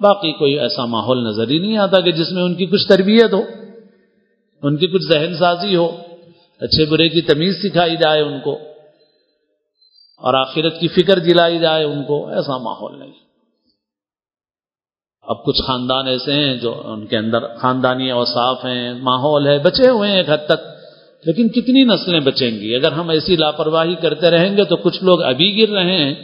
باقی 0.00 0.32
کوئی 0.32 0.58
ایسا 0.58 0.84
ماحول 0.84 1.24
نظر 1.24 1.48
ہی 1.48 1.58
نہیں 1.58 1.76
آتا 1.78 2.00
کہ 2.00 2.12
جس 2.12 2.32
میں 2.32 2.42
ان 2.42 2.54
کی 2.54 2.66
کچھ 2.66 2.86
تربیت 2.88 3.32
ہو، 3.32 3.42
ان 4.62 4.76
کی 4.76 4.86
کچھ 4.86 5.02
ذہن 5.02 5.36
سازی 5.36 5.76
ہو، 5.76 5.86
اچھے 6.60 6.84
برے 6.90 7.08
کی 7.08 7.22
تمیز 7.22 7.54
سکھائی 7.62 7.96
جائے 7.96 8.20
ان 8.20 8.40
کو، 8.40 8.58
اور 10.22 10.34
آخرت 10.34 10.80
کی 10.80 10.88
فکر 10.88 11.18
دلائی 11.18 11.58
جائے 11.58 11.84
ان 11.84 12.02
کو، 12.04 12.26
ایسا 12.28 12.56
ماحول 12.58 12.98
نہیں۔ 12.98 13.12
اب 15.26 15.44
کچھ 15.44 15.62
خاندان 15.66 16.06
ایسے 16.06 16.32
ہیں 16.32 16.54
جو 16.56 16.72
ان 16.84 17.06
کے 17.06 17.16
اندر 17.18 17.46
خاندانی 17.56 18.10
اوصاف 18.10 18.64
ہیں، 18.64 18.94
ماحول 19.02 19.46
ہے، 19.46 19.58
بچے 19.58 19.88
ہوئے 19.88 20.10
ہیں 20.10 20.16
ایک 20.16 20.30
حد 20.30 20.46
تک۔ 20.46 20.60
لیکن 21.24 21.48
کتنی 21.48 21.84
نسلیں 21.84 22.20
بچیں 22.20 22.50
گی؟ 22.50 22.74
اگر 22.74 22.92
ہم 22.92 23.08
ایسی 23.08 23.36
لاپرواہی 23.36 23.94
کرتے 23.94 24.30
رہیں 24.30 24.56
گے 24.56 24.64
تو 24.64 24.76
کچھ 24.76 25.04
لوگ 25.04 25.22
ابھی 25.22 25.62
گر 25.62 25.72
رہے 25.72 26.04
ہیں 26.04 26.14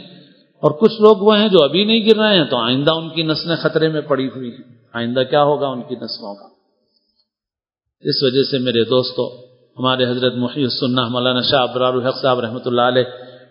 اور 0.61 0.71
کچھ 0.71 1.01
لوگ 1.01 1.17
وہ 1.17 1.37
ہیں 1.37 1.47
جو 1.47 1.63
ابھی 1.63 1.85
نہیں 1.85 2.09
گر 2.09 2.15
رہے 2.15 2.37
ہیں، 2.37 2.45
تو 2.45 2.57
آئندہ 2.57 2.91
ان 2.91 3.09
کی 3.09 3.23
نسلیں 3.23 3.55
خطرے 3.55 3.89
میں 3.89 4.01
پڑی 4.01 4.27
ہوئی 4.27 4.49
ہیں۔ 4.49 4.75
آئندہ 4.93 5.19
کیا 5.19 5.43
ہوگا 5.43 5.67
ان 5.67 5.81
کی 5.81 5.95
نسلوں 5.95 6.35
کا؟ 6.35 6.45
اس 8.01 8.23
وجہ 8.23 8.43
سے 8.43 8.57
میرے 8.57 8.83
دوستو، 8.83 9.45
ہمارے 9.79 10.05
حضرت 10.05 10.33
محی 10.35 10.63
السنہ 10.63 11.07
مولانا 11.09 11.41
شاہ 11.41 11.61
ابرار 11.61 11.93
الحق 11.93 12.21
صاحب 12.21 12.39
رحمۃ 12.39 12.65
اللہ 12.65 12.81
علیہ 12.81 13.03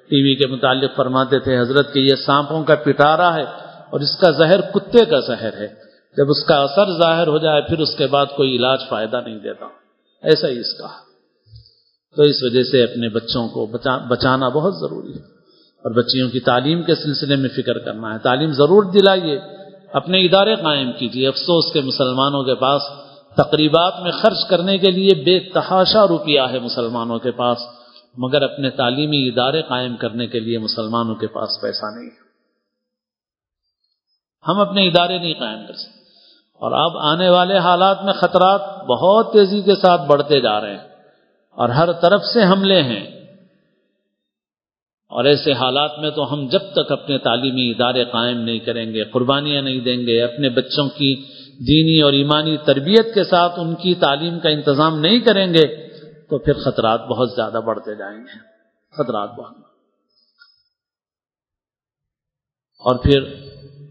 ٹی 0.09 0.23
وی 0.23 0.35
کے 0.35 0.47
متعلق 0.47 0.97
فرماتے 0.97 1.39
تھے، 1.39 1.61
حضرت 1.61 1.93
کہ 1.93 1.99
یہ 1.99 2.15
سانپوں 2.27 2.65
کا 2.65 2.75
پٹارا 2.75 3.35
ہے 3.35 3.45
اور 3.91 4.01
اس 4.01 4.17
کا 4.17 4.31
زہر 4.31 4.61
کتے 4.61 5.05
کا 5.05 5.21
زہر 5.21 5.53
ہے۔ 5.53 5.69
جب 6.17 6.25
اس 6.29 6.45
کا 6.45 6.63
اثر 6.63 6.99
ظاہر 7.03 7.27
ہو 7.27 7.39
جائے، 7.39 7.63
پھر 7.63 7.79
اس 7.79 7.97
کے 7.97 8.07
بعد 8.07 8.27
کوئی 8.37 8.57
علاج 8.57 8.79
فائدہ 8.89 9.21
نہیں 9.27 9.39
دیتا۔ 9.39 9.67
ایسا 10.23 10.49
ہی 10.49 10.59
اس 10.59 10.75
کا۔ 10.79 11.14
تو 12.17 12.23
اس 12.23 12.37
وجہ 12.43 12.63
سے 12.63 12.83
اپنے 12.83 13.09
بچوں 13.09 13.49
کو 13.49 13.67
بچانا 14.09 14.49
بہت 14.49 14.75
ضروری 14.75 15.13
ہے 15.13 15.23
اور 15.85 15.91
بچیوں 15.91 16.31
کی 16.31 16.41
تعلیم 16.41 16.83
کے 16.83 16.95
سلسلے 16.95 17.37
میں 17.37 17.49
فکر 17.49 17.79
کرنا 17.79 18.15
ہے۔ 18.15 18.19
تعلیم 18.19 18.53
ضرور 18.53 18.83
دلائیے۔ 18.83 19.41
اپنے 19.93 20.21
ادارے 20.21 20.55
قائم 20.55 20.93
کیجیے۔ 20.93 21.29
افسوس 21.29 21.73
کے 21.73 21.81
مسلمانوں 21.81 22.45
کے 22.45 22.55
پاس 22.55 22.83
تقریبات 23.37 23.95
میں 24.03 24.13
خرچ 24.13 24.47
کرنے 24.51 24.79
کے 24.79 24.91
لیے 24.91 25.15
بے 25.15 25.41
تحاشا 25.41 26.09
روپیہ 26.09 26.41
ہے 26.51 26.59
مسلمانوں 26.59 27.19
کے 27.19 27.31
پاس، 27.31 27.59
مگر 28.17 28.43
اپنے 28.43 28.71
تعلیمی 28.71 29.29
ادارے 29.29 29.63
قائم 29.63 29.97
کرنے 29.97 30.27
کے 30.27 30.41
لیے 30.41 30.59
مسلمانوں 30.59 31.15
کے 31.15 31.27
پاس 31.27 31.61
پیسہ 31.63 31.85
نہیں 31.99 32.11
ہے۔ 32.11 32.25
ہم 34.49 34.61
اپنے 34.61 34.87
ادارے 34.87 35.19
نہیں 35.19 35.35
قائم 35.35 35.67
کر 35.69 35.75
سکتے۔ 35.75 36.05
اور 36.55 36.73
اب 36.73 36.99
آنے 36.99 37.31
والے 37.31 37.59
حالات 37.59 38.05
میں 38.05 38.13
خطرات 38.13 38.61
بہت 38.85 39.33
تیزی 39.33 39.63
کے 39.63 39.75
ساتھ 39.75 40.03
بڑھتے 40.03 40.41
جا 40.41 40.61
رہے 40.61 40.77
ہیں۔ 40.77 40.94
اور 41.55 41.69
ہر 41.69 41.93
طرف 41.93 42.23
سے 42.23 42.45
حملے 42.45 42.83
ہیں۔ 42.83 43.15
اور 45.09 45.25
ایسے 45.25 45.53
حالات 45.53 45.99
میں 45.99 46.11
تو 46.11 46.33
ہم 46.33 46.49
جب 46.49 46.59
تک 46.59 46.93
اپنے 46.93 47.19
تعلیمی 47.19 47.71
ادارے 47.71 48.05
قائم 48.05 48.39
نہیں 48.39 48.59
کریں 48.59 48.95
گے، 48.95 49.05
قربانیاں 49.05 49.63
نہیں 49.63 49.81
دیں 49.81 49.97
گے، 49.97 50.23
اپنے 50.23 50.49
بچوں 50.49 50.89
کی 50.89 51.15
دینی 51.67 52.01
اور 52.01 52.13
ایمانی 52.13 52.57
تربیت 52.57 53.15
کے 53.15 53.25
ساتھ 53.25 53.61
ان 53.61 53.75
کی 53.75 53.95
تعلیم 53.95 54.41
کا 54.41 54.49
انتظام 54.49 54.99
نہیں 54.99 55.21
کریں 55.21 55.55
گے، 55.55 55.89
تو 56.29 56.39
پھر 56.39 56.53
خطرات 56.53 57.01
بہت 57.01 57.31
زیادہ 57.31 57.61
بڑھتے 57.67 57.95
جائیں 57.95 58.19
گے۔ 58.19 58.39
خطرات 58.97 59.31
بہت 59.31 59.57
اور 62.81 62.97
پھر 62.97 63.35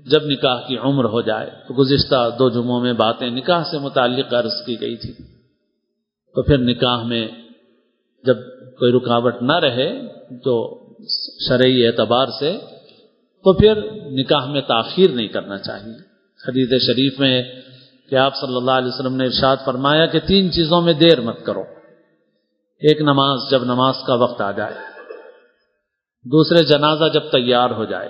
جب 0.05 0.25
نکاح 0.25 0.59
کی 0.67 0.77
عمر 0.77 1.05
ہو 1.05 1.21
جائے، 1.21 1.49
تو 1.67 1.73
گزشتہ 1.73 2.29
دو 2.39 2.49
جمعوں 2.49 2.79
میں 2.79 2.93
باتیں 2.93 3.29
نکاح 3.29 3.63
سے 3.63 3.77
متعلق 3.77 4.33
عرض 4.33 4.65
کی 4.65 4.81
گئی 4.81 4.97
تھی 4.97 5.13
تو 6.35 6.43
پھر 6.43 6.57
نکاح 6.57 7.03
میں 7.03 7.27
جب 8.23 8.37
کوئی 8.79 8.91
رکاوٹ 8.91 9.41
نہ 9.41 9.53
رہے 9.53 10.07
تو 10.43 10.79
شرعی 11.47 11.87
اعتبار 11.87 12.27
سے 12.39 12.57
تو 13.43 13.53
پھر 13.53 13.81
نکاح 14.05 14.45
میں 14.45 14.61
تاخیر 14.61 15.09
نہیں 15.09 15.27
کرنا 15.27 15.57
چاہیے۔ 15.57 15.97
خرید 16.37 16.69
شریف 16.81 17.19
میں 17.19 17.43
کہ 18.09 18.15
آپ 18.15 18.35
صلی 18.35 18.55
اللہ 18.55 18.71
علیہ 18.71 18.87
وسلم 18.87 19.15
نے 19.15 19.25
ارشاد 19.25 19.57
فرمایا 19.65 20.05
کہ 20.05 20.19
تین 20.19 20.51
چیزوں 20.51 20.81
میں 20.81 20.93
دیر 20.93 21.21
مت 21.21 21.45
کرو۔ 21.45 21.63
ایک 22.79 23.01
نماز 23.01 23.39
جب 23.51 23.63
نماز 23.63 23.95
کا 24.07 24.13
وقت 24.13 24.41
آ 24.41 24.51
جائے، 24.51 24.73
دوسرے 26.25 26.65
جنازہ 26.65 27.09
جب 27.13 27.21
تیار 27.31 27.69
ہو 27.69 27.85
جائے۔ 27.85 28.09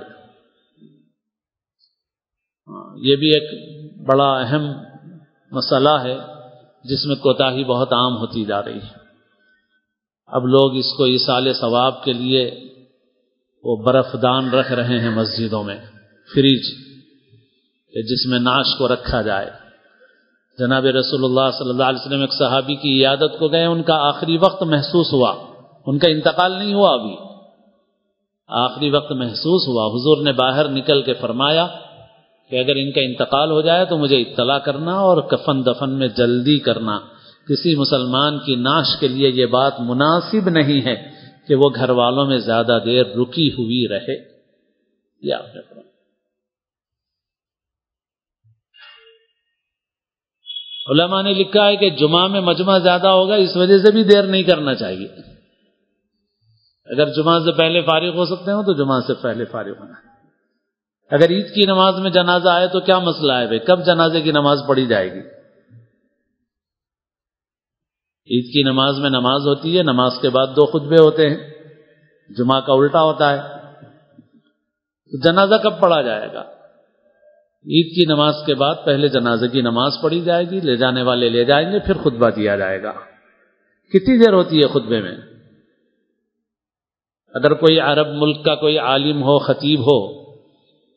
ہاں، 2.67 2.97
یہ 2.97 3.15
بھی 3.15 3.27
ایک 3.27 3.47
بڑا 4.07 4.33
اہم 4.33 4.71
مسئلہ 5.51 5.95
ہے 6.03 6.17
جس 6.83 7.05
میں 7.05 7.15
کوتاہی 7.15 7.63
بہت 7.63 7.93
عام 7.93 8.17
ہوتی 8.17 8.45
جا 8.45 8.63
رہی 8.63 8.77
ہے۔ 8.77 9.02
اب 10.33 10.47
لوگ 10.47 10.75
اس 10.75 10.93
کو 10.97 11.03
اصال 11.03 11.53
ثواب 11.53 12.03
کے 12.03 12.13
لیے 12.13 12.51
وہ 13.63 13.75
برف 13.75 14.05
دان 14.21 14.49
رکھ 14.49 14.71
رہے 14.71 14.99
ہیں 14.99 15.09
مسجدوں 15.09 15.63
میں، 15.63 15.77
فریج 16.33 16.61
جس 18.09 18.25
میں 18.25 18.39
ناش 18.39 18.65
کو 18.77 18.87
رکھا 18.87 19.21
جائے۔ 19.21 19.49
جناب 20.59 20.85
رسول 20.85 21.23
اللہ 21.23 21.51
صلی 21.59 21.69
اللہ 21.69 21.83
علیہ 21.83 22.05
وسلم 22.05 22.21
ایک 22.21 22.33
صحابی 22.33 22.75
کی 22.75 23.01
عیادت 23.01 23.39
کو 23.39 23.47
گئے، 23.47 23.65
ان 23.65 23.83
کا 23.83 23.95
آخری 23.95 24.37
وقت 24.37 24.63
محسوس 24.63 25.13
ہوا۔ 25.13 25.35
ان 25.85 25.97
کا 25.97 26.09
انتقال 26.09 26.51
نہیں 26.51 26.73
ہوا 26.73 26.93
ابھی۔ 26.93 27.15
آخری 28.47 28.89
وقت 28.89 29.11
محسوس 29.11 29.67
ہوا۔ 29.67 29.85
حضور 29.85 30.23
نے 30.23 30.31
باہر 30.31 30.67
نکل 30.67 31.01
کے 31.01 31.13
فرمایا 31.13 31.67
کہ 32.49 32.55
اگر 32.55 32.75
ان 32.75 32.91
کا 32.91 33.01
انتقال 33.01 33.51
ہو 33.51 33.61
جائے 33.61 33.85
تو 33.85 33.97
مجھے 33.97 34.21
اطلاع 34.21 34.59
کرنا 34.59 34.95
اور 34.95 35.21
کفن 35.21 35.65
دفن 35.65 35.89
میں 35.89 36.07
جلدی 36.07 36.59
کرنا۔ 36.59 36.99
کسی 37.49 37.75
مسلمان 37.75 38.39
کی 38.39 38.55
ناش 38.55 38.85
کے 38.99 39.07
لیے 39.07 39.29
یہ 39.29 39.45
بات 39.45 39.73
مناسب 39.79 40.49
نہیں 40.49 40.85
ہے 40.85 41.11
کہ 41.47 41.55
وہ 41.55 41.69
گھر 41.75 41.89
والوں 41.89 42.25
میں 42.25 42.37
زیادہ 42.37 42.79
دیر 42.85 43.05
رکی 43.05 43.49
ہوئی 43.49 43.87
رہے۔ 43.89 44.39
یہ 45.21 45.33
آپ 45.33 45.55
نے 45.55 45.83
علماء 50.89 51.21
نے 51.21 51.33
لکھا 51.33 51.67
ہے 51.67 51.75
کہ 51.75 51.89
جمعہ 51.89 52.27
میں 52.27 52.41
مجمع 52.41 52.77
زیادہ 52.77 53.07
ہوگا، 53.07 53.35
اس 53.35 53.55
وجہ 53.55 53.77
سے 53.77 53.91
بھی 53.91 54.03
دیر 54.03 54.23
نہیں 54.23 54.43
کرنا 54.43 54.75
چاہیے۔ 54.75 55.07
اگر 56.85 57.13
جمعہ 57.13 57.39
سے 57.39 57.51
پہلے 57.51 57.81
فارغ 57.81 58.15
ہو 58.15 58.25
سکتے 58.25 58.51
ہو 58.51 58.63
تو 58.63 58.73
جمعہ 58.73 58.99
سے 59.07 59.13
پہلے 59.13 59.45
فارغ 59.45 59.73
ہونا۔ 59.79 59.93
اگر 61.11 61.29
عید 61.29 61.55
کی 61.55 61.61
نماز 61.65 61.99
میں 61.99 62.11
جنازہ 62.11 62.49
آئے 62.49 62.67
تو 62.67 62.79
کیا 62.79 62.99
مسئلہ 62.99 63.33
ہے 63.33 63.45
بھائی؟ 63.45 63.59
کب 63.59 63.85
جنازے 63.85 64.21
کی 64.21 64.31
نماز 64.31 64.59
پڑھی 64.67 64.85
جائے 64.85 65.13
گی؟ 65.13 65.32
عید 68.31 68.53
کی 68.53 68.63
نماز 68.63 68.99
میں 68.99 69.09
نماز 69.09 69.41
ہوتی 69.41 69.77
ہے، 69.77 69.83
نماز 69.83 70.11
کے 70.21 70.29
بعد 70.29 70.47
دو 70.47 70.65
خطبے 70.65 70.99
ہوتے 70.99 71.29
ہیں۔ 71.29 71.53
جمعہ 72.37 72.61
کا 72.61 72.73
الٹا 72.73 73.01
ہوتا 73.01 73.33
ہے۔ 73.33 73.41
تو 75.11 75.19
جنازہ 75.19 75.55
کب 75.55 75.79
پڑھا 75.79 76.01
جائے 76.01 76.33
گا؟ 76.33 76.41
عید 77.65 77.95
کی 77.95 78.05
نماز 78.05 78.35
کے 78.45 78.55
بعد 78.55 78.75
پہلے 78.85 79.07
جنازے 79.07 79.47
کی 79.47 79.61
نماز 79.61 79.93
پڑھی 80.01 80.21
جائے 80.21 80.49
گی، 80.49 80.59
لے 80.59 80.75
جانے 80.75 81.01
والے 81.01 81.29
لے 81.29 81.45
جائیں 81.45 81.71
گے، 81.71 81.79
پھر 81.79 81.93
خطبہ 81.93 82.29
دیا 82.29 82.55
جائے 82.55 82.83
گا۔ 82.83 82.91
کتنی 83.89 84.17
دیر 84.17 84.33
ہوتی 84.33 84.57
ہے 84.57 84.67
خطبے 84.67 85.01
میں؟ 85.01 85.15
اگر 87.33 87.53
کوئی 87.53 87.79
عرب 87.79 88.07
ملک 88.07 88.45
کا 88.45 88.55
کوئی 88.55 88.77
عالم 88.77 89.23
ہو، 89.23 89.39
خطیب 89.39 89.79
ہو، 89.79 90.23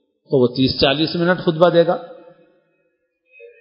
تو 0.04 0.42
وہ 0.42 0.46
تیس 0.46 0.80
چالیس 0.80 1.16
منٹ 1.16 1.38
خطبہ 1.38 1.70
دے 1.70 1.86
گا۔ 1.86 1.94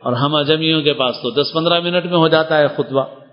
اور 0.01 0.13
ہم 0.13 0.35
اجمیوں 0.35 0.81
کے 0.81 0.93
پاس 0.93 1.15
تو 1.15 1.29
دس 1.29 1.53
پندرہ 1.53 1.79
منٹ 1.79 2.05
میں 2.05 2.17
ہو 2.17 2.27
جاتا 2.27 2.57
ہے 2.57 2.67
خطبہ۔ 2.67 3.24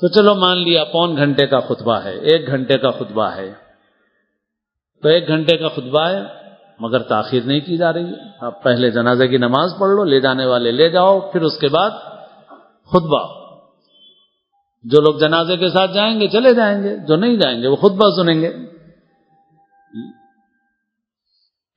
تو 0.00 0.08
چلو 0.08 0.34
مان 0.34 0.58
لیا 0.58 0.84
پون 0.84 1.16
گھنٹے 1.16 1.46
کا 1.46 1.60
خطبہ 1.60 1.94
ہے، 1.94 2.18
ایک 2.18 2.46
گھنٹے 2.46 2.78
کا 2.78 2.90
خطبہ 2.90 3.30
ہے۔ 3.30 3.54
تو 5.02 5.08
ایک 5.08 5.28
گھنٹے 5.28 5.56
کا 5.56 5.68
خطبہ 5.68 6.08
ہے، 6.08 6.22
مگر 6.80 7.02
تاخیر 7.02 7.42
نہیں 7.42 7.60
کی 7.60 7.76
جا 7.76 7.92
رہی 7.92 8.04
ہے۔ 8.04 8.28
آپ 8.40 8.62
پہلے 8.62 8.90
جنازے 8.90 9.28
کی 9.28 9.36
نماز 9.36 9.70
پڑھ 9.78 9.90
لو، 9.90 10.04
لے 10.04 10.20
جانے 10.20 10.46
والے 10.46 10.72
لے 10.72 10.88
جاؤ، 10.88 11.20
پھر 11.20 11.42
اس 11.42 11.58
کے 11.58 11.68
بعد 11.68 11.90
خطبہ۔ 12.86 13.46
جو 14.84 15.00
لوگ 15.00 15.18
جنازے 15.18 15.56
کے 15.56 15.68
ساتھ 15.68 15.92
جائیں 15.94 16.20
گے، 16.20 16.28
چلے 16.28 16.54
جائیں 16.54 16.82
گے، 16.82 16.96
جو 16.96 17.16
نہیں 17.16 17.36
جائیں 17.36 17.62
گے، 17.62 17.66
وہ 17.66 17.76
خطبہ 17.76 18.22
سنیں 18.22 18.40
گے۔ 18.40 18.48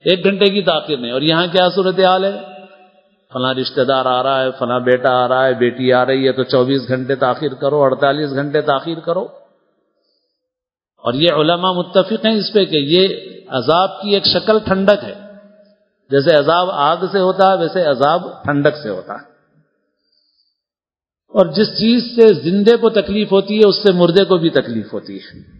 ایک 0.04 0.24
گھنٹے 0.24 0.50
کی 0.50 0.62
تاخیر 0.62 0.98
نہیں، 0.98 1.12
اور 1.12 1.22
یہاں 1.22 1.46
کیا 1.46 1.68
صورت 1.74 2.00
حال 2.00 2.24
ہے؟ 2.24 2.49
فلاں 3.32 3.54
رشتہ 3.54 3.80
دار 3.80 4.06
آ 4.06 4.22
رہا 4.22 4.42
ہے، 4.42 4.50
فلاں 4.58 4.80
بیٹا 4.80 5.24
آ 5.24 5.28
رہا 5.28 5.46
ہے، 5.46 5.54
بیٹی 5.54 5.92
آ 5.92 6.06
رہی 6.06 6.26
ہے 6.26 6.32
تو 6.32 6.42
چوبیس 6.42 6.88
گھنٹے 6.88 7.14
تاخیر 7.14 7.54
کرو، 7.54 7.82
اڑتالیس 7.82 8.30
گھنٹے 8.30 8.60
تاخیر 8.60 8.98
کرو۔ 8.98 9.28
اور 10.96 11.14
یہ 11.14 11.28
علماء 11.32 11.72
متفق 11.72 12.26
ہیں 12.26 12.34
اس 12.34 12.52
پہ 12.52 12.64
کہ 12.64 12.76
یہ 12.76 13.08
عذاب 13.48 14.02
کی 14.02 14.14
ایک 14.14 14.26
شکل 14.26 14.58
ٹھنڈک 14.64 15.04
ہے۔ 15.04 15.14
جیسے 16.10 16.36
عذاب 16.36 16.70
آگ 16.70 16.96
سے 17.12 17.18
ہوتا 17.18 17.52
ہے، 17.52 17.56
ویسے 17.56 17.82
عذاب 17.82 18.44
ٹھنڈک 18.44 18.76
سے 18.82 18.88
ہوتا 18.88 19.12
ہے۔ 19.12 19.30
اور 21.28 21.46
جس 21.46 21.66
چیز 21.66 22.16
سے 22.16 22.34
زندے 22.34 22.76
کو 22.76 22.90
تکلیف 22.90 23.32
ہوتی 23.32 23.58
ہے، 23.58 23.68
اس 23.68 23.82
سے 23.82 23.92
مردے 23.92 24.24
کو 24.24 24.36
بھی 24.36 24.50
تکلیف 24.50 24.92
ہوتی 24.92 25.16
ہے۔ 25.16 25.59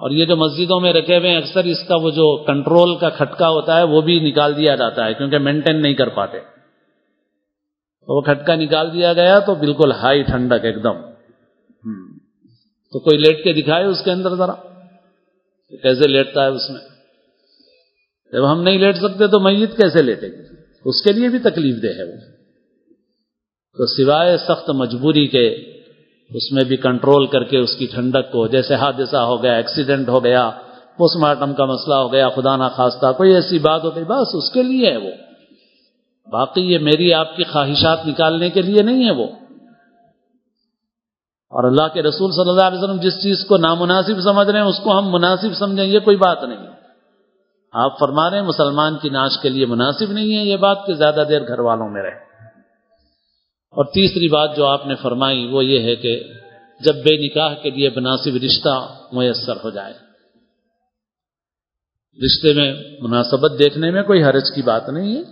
اور 0.00 0.10
یہ 0.10 0.24
جو 0.24 0.36
مسجدوں 0.36 0.80
میں 0.80 0.92
رکھے 0.92 1.18
ہوئے 1.18 1.30
ہیں، 1.30 1.36
اکثر 1.36 1.64
اس 1.64 1.88
کا 1.88 1.96
وہ 1.96 2.10
جو 2.10 2.44
کنٹرول 2.44 2.98
کا 2.98 3.08
کھٹکا 3.08 3.48
ہوتا 3.48 3.76
ہے، 3.76 3.82
وہ 3.82 4.00
بھی 4.00 4.20
نکال 4.20 4.56
دیا 4.56 4.74
جاتا 4.74 5.06
ہے، 5.06 5.14
کیونکہ 5.14 5.38
مینٹین 5.38 5.82
نہیں 5.82 5.94
کر 5.94 6.08
پاتے۔ 6.08 6.40
تو 6.40 8.16
وہ 8.16 8.20
کھٹکا 8.20 8.54
نکال 8.54 8.92
دیا 8.92 9.12
گیا 9.12 9.38
تو 9.38 9.54
بالکل 9.54 9.92
ہائی 9.92 10.22
ٹھنڈک 10.22 10.64
ایک 10.64 10.76
دم 10.76 11.10
تو 12.92 12.98
کوئی 12.98 13.18
لیٹ 13.18 13.44
کے 13.44 13.52
دکھائے 13.52 13.84
اس 13.84 14.04
کے 14.04 14.10
اندر 14.10 14.34
ذرا۔ 14.34 14.52
کیسے 15.82 16.08
لیٹتا 16.08 16.42
ہے 16.42 16.48
اس 16.48 16.70
میں؟ 16.70 16.80
جب 18.32 18.52
ہم 18.52 18.62
نہیں 18.62 18.78
لیٹ 18.78 18.96
سکتے 18.96 19.26
تو 19.26 19.40
میت 19.40 19.70
کیسے 19.70 20.02
لیٹے 20.02 20.28
گی؟ 20.28 20.42
اس 20.84 21.02
کے 21.02 21.12
لیے 21.12 21.28
بھی 21.28 21.38
تکلیف 21.38 21.82
دہ 21.82 21.98
ہے 21.98 22.04
وہ۔ 22.04 22.16
تو 23.76 23.86
سوائے 23.86 24.38
سخت 24.38 24.70
مجبوری 24.70 25.26
کے 25.26 25.72
اس 26.34 26.52
میں 26.52 26.64
بھی 26.64 26.76
کنٹرول 26.76 27.26
کر 27.26 27.44
کے 27.44 27.58
اس 27.58 27.76
کی 27.76 27.86
ٹھنڈک 27.86 28.32
کو 28.32 28.46
جیسے 28.46 28.74
حادثہ 28.74 29.16
ہو 29.16 29.42
گیا 29.42 29.52
ایکسیڈنٹ 29.52 30.08
ہو 30.08 30.24
گیا 30.24 30.50
پوسٹ 30.96 31.16
مارٹم 31.16 31.54
کا 31.54 31.64
مسئلہ 31.64 31.94
ہو 31.94 32.12
گیا، 32.12 32.28
خدا 32.28 32.56
نہ 32.56 32.64
خواستہ 32.76 33.12
کوئی 33.16 33.34
ایسی 33.34 33.58
بات 33.58 33.84
ہو 33.84 33.94
گئی، 33.94 34.04
بس 34.04 34.28
اس 34.32 34.50
کے 34.50 34.62
لیے 34.62 34.90
ہے 34.90 34.96
وہ۔ 34.96 35.10
باقی 36.30 36.72
یہ 36.72 36.78
میری 36.78 37.14
آپ 37.14 37.36
کی 37.36 37.44
خواہشات 37.44 38.06
نکالنے 38.06 38.50
کے 38.50 38.62
لیے 38.62 38.82
نہیں 38.82 39.04
ہے 39.06 39.10
وہ۔ 39.10 39.26
اور 41.50 41.64
اللہ 41.64 41.88
کے 41.92 42.02
رسول 42.02 42.30
صلی 42.32 42.50
اللہ 42.50 42.62
علیہ 42.62 42.78
وسلم 42.78 43.00
جس 43.00 43.22
چیز 43.22 43.46
کو 43.48 43.56
نامناسب 43.56 44.20
سمجھ 44.20 44.48
رہے 44.48 44.58
ہیں، 44.58 44.66
اس 44.66 44.78
کو 44.78 44.98
ہم 44.98 45.12
مناسب 45.12 45.54
سمجھیں، 45.54 45.84
یہ 45.84 45.98
کوئی 45.98 46.16
بات 46.16 46.44
نہیں۔ 46.44 46.58
آپ 47.72 47.98
فرما 47.98 48.30
رہے 48.30 48.38
ہیں، 48.38 48.46
مسلمان 48.46 48.96
کی 48.96 49.08
ناش 49.08 49.32
کے 49.42 49.48
لیے 49.48 49.66
مناسب 49.66 50.12
نہیں 50.12 50.38
ہے، 50.38 50.44
یہ 50.44 50.56
بات 50.56 50.86
کہ 50.86 50.94
زیادہ 50.94 51.22
دیر 51.28 51.48
گھر 51.48 51.58
والوں 51.58 51.88
میں 51.88 52.02
رہے۔ 52.02 52.29
اور 53.70 53.84
تیسری 53.84 54.28
بات 54.28 54.56
جو 54.56 54.66
آپ 54.66 54.86
نے 54.86 54.94
فرمائی 54.94 55.46
وہ 55.46 55.64
یہ 55.64 55.80
ہے 55.80 55.96
کہ 55.96 56.24
جب 56.80 56.94
بے 56.94 57.26
نکاح 57.26 57.54
کے 57.54 57.70
لیے 57.70 57.90
مناسب 57.96 58.36
رشتہ 58.36 58.94
میسر 59.12 59.56
ہو 59.64 59.70
جائے۔ 59.70 59.92
رشتے 62.26 62.54
میں 62.54 62.74
مناسبت 63.00 63.52
دیکھنے 63.58 63.90
میں 63.90 64.02
کوئی 64.02 64.24
حرج 64.24 64.54
کی 64.54 64.62
بات 64.62 64.88
نہیں 64.88 65.16
ہے۔ 65.16 65.22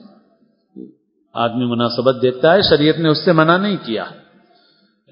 آدمی 1.35 1.65
مناسبت 1.65 2.17
دیکھتا 2.23 2.55
ہے، 2.55 2.63
شریعت 2.63 2.99
نے 2.99 3.09
اس 3.09 3.25
سے 3.25 3.33
منع 3.33 3.57
نہیں 3.57 3.77
کیا۔ 3.85 4.05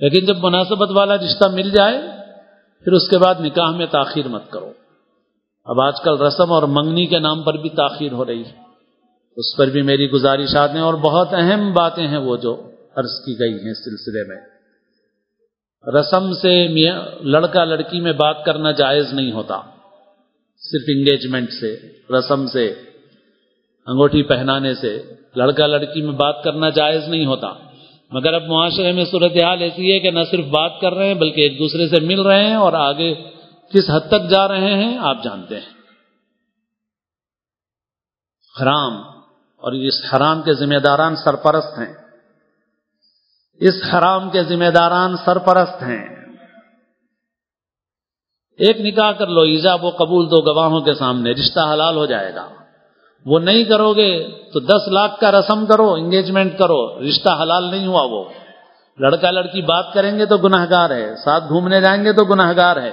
لیکن 0.01 0.27
جب 0.27 0.37
مناسبت 0.39 0.91
والا 0.91 1.17
رشتہ 1.17 1.49
مل 1.49 1.71
جائے، 1.71 2.03
پھر 2.85 2.93
اس 2.93 3.09
کے 3.09 3.19
بعد 3.19 3.35
نکاح 3.41 3.71
میں 3.71 3.87
تاخیر 3.87 4.29
مت 4.29 4.51
کرو۔ 4.51 4.73
اب 5.65 5.81
آج 5.81 6.01
کل 6.01 6.23
رسم 6.23 6.53
اور 6.53 6.63
منگنی 6.63 7.07
کے 7.07 7.19
نام 7.19 7.43
پر 7.43 7.55
بھی 7.55 7.69
تاخیر 7.69 8.13
ہو 8.13 8.25
رہی 8.25 8.45
ہے۔ 8.45 8.53
اس 9.37 9.57
پر 9.57 9.67
بھی 9.67 9.83
میری 9.83 10.11
گزارشات 10.11 10.71
ہیں 10.71 10.81
اور 10.81 10.95
بہت 10.95 11.29
اہم 11.33 11.73
باتیں 11.73 12.09
ہیں 12.09 12.19
وہ 12.19 12.37
جو 12.37 12.71
عرض 12.97 13.25
کی 13.25 13.39
گئی 13.39 13.53
ہیں 13.53 13.75
سلسلے 13.75 14.29
میں۔ 14.29 14.41
رسم 16.01 16.33
سے 16.35 16.69
لڑکا 17.21 17.65
لڑکی 17.65 18.01
میں 18.01 18.13
بات 18.13 18.45
کرنا 18.45 18.71
جائز 18.71 19.13
نہیں 19.13 19.33
ہوتا۔ 19.33 19.61
صرف 20.59 20.83
انگیجمنٹ 20.89 21.51
سے، 21.53 21.77
رسم 22.19 22.47
سے، 22.47 22.75
انگوٹھی 23.87 24.23
پہنانے 24.23 24.75
سے۔ 24.75 25.03
لڑکا 25.37 25.67
لڑکی 25.67 26.03
میں 26.03 26.13
بات 26.13 26.45
کرنا 26.45 26.71
جائز 26.71 27.09
نہیں 27.09 27.27
ہوتا۔ 27.27 27.55
مگر 28.11 28.33
اب 28.33 28.43
معاشرے 28.43 28.93
میں 28.93 29.05
صورتحال 29.05 29.63
ایسی 29.63 29.93
ہے 29.93 29.99
کہ 29.99 30.11
نہ 30.11 30.21
صرف 30.31 30.45
بات 30.45 30.73
کر 30.81 30.95
رہے 30.95 31.07
ہیں، 31.07 31.15
بلکہ 31.15 31.41
ایک 31.41 31.59
دوسرے 31.59 31.89
سے 31.89 32.01
مل 32.01 32.21
رہے 32.21 32.45
ہیں 32.45 32.55
اور 32.55 32.73
آگے 32.73 33.15
کس 33.73 33.91
حد 33.91 34.09
تک 34.09 34.31
جا 34.31 34.49
رہے 34.49 34.75
ہیں، 34.75 34.99
آپ 34.99 35.25
جانتے 35.25 35.55
ہیں۔ 35.55 35.77
حرام، 38.63 38.93
اور 39.57 39.73
اس 39.73 40.15
حرام 40.15 40.43
کے 40.43 40.55
ذمہ 40.55 40.79
داران 40.79 41.17
سرپرست 41.17 41.79
ہیں۔ 41.79 42.06
اس 43.61 43.75
حرام 43.95 44.31
کے 44.31 44.45
ذمہ 44.45 44.71
داران 44.75 45.17
سرپرست 45.17 45.83
ہیں۔ 45.83 46.17
ایک 48.59 48.81
نکاح 48.81 49.13
کر 49.13 49.27
لو 49.27 49.41
ایجاب 49.41 49.85
و 49.85 49.91
قبول 49.91 50.31
دو 50.31 50.55
گواہوں 50.55 50.81
کے 50.81 50.95
سامنے، 50.95 51.33
رشتہ 51.33 51.61
حلال 51.61 51.97
ہو 51.97 52.07
جائے 52.07 52.35
گا۔ 52.35 52.49
وہ 53.27 53.39
نہیں 53.39 53.65
کرو 53.65 53.95
گے 53.95 54.29
تو 54.53 54.61
دس 54.61 54.89
لاکھ 54.89 55.21
کا 55.21 55.31
رسم 55.33 55.67
کرو 55.67 55.93
انگیجمنٹ 55.93 56.59
کرو، 56.59 57.01
رشتہ 57.01 57.43
حلال 57.43 57.71
نہیں 57.71 57.87
ہوا 57.87 58.03
وہ۔ 58.03 58.25
لڑکا 58.99 59.31
لڑکی 59.31 59.63
بات 59.63 59.87
کریں 59.95 60.19
گے 60.19 60.27
تو 60.27 60.37
گناہ 60.37 60.67
گار 60.71 60.91
ہے، 60.91 61.17
ساتھ 61.17 61.45
گھومنے 61.49 61.81
جائیں 61.81 62.05
گے 62.05 62.13
تو 62.13 62.25
گناہ 62.25 62.53
گار 62.57 62.77
ہے۔ 62.77 62.93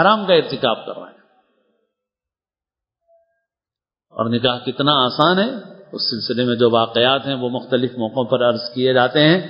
حرام 0.00 0.26
کا 0.26 0.34
ارتکاب 0.34 0.86
کر 0.86 0.96
رہے 0.96 1.02
ہیں 1.02 1.18
اور 4.10 4.30
نکاح 4.30 4.58
کتنا 4.58 4.92
آسان 5.04 5.38
ہے 5.38 5.77
اس 5.92 6.10
سلسلے 6.10 6.44
میں 6.44 6.56
جو 6.56 6.70
واقعات 6.70 7.26
ہیں 7.26 7.34
وہ 7.34 7.48
مختلف 7.48 7.98
موقعوں 7.98 8.24
پر 8.24 8.48
عرض 8.48 8.60
کیے 8.74 8.92
جاتے 8.92 9.22
ہیں۔ 9.22 9.40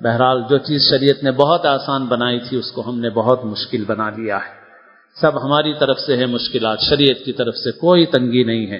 بہرحال 0.00 0.42
جو 0.50 0.58
چیز 0.58 0.90
شریعت 0.90 1.24
نے 1.24 1.30
بہت 1.30 1.66
آسان 1.66 2.04
بنائی 2.04 2.40
تھی، 2.40 2.56
اس 2.56 2.72
کو 2.72 2.88
ہم 2.88 3.00
نے 3.00 3.10
بہت 3.10 3.44
مشکل 3.44 3.84
بنا 3.84 4.10
دیا 4.10 4.36
ہے۔ 4.36 4.62
سب 5.20 5.44
ہماری 5.44 5.74
طرف 5.74 5.98
سے 5.98 6.16
ہے 6.16 6.26
مشکلات، 6.26 6.80
شریعت 6.80 7.24
کی 7.24 7.32
طرف 7.32 7.54
سے 7.54 7.72
کوئی 7.72 8.06
تنگی 8.06 8.44
نہیں 8.44 8.66
ہے۔ 8.66 8.78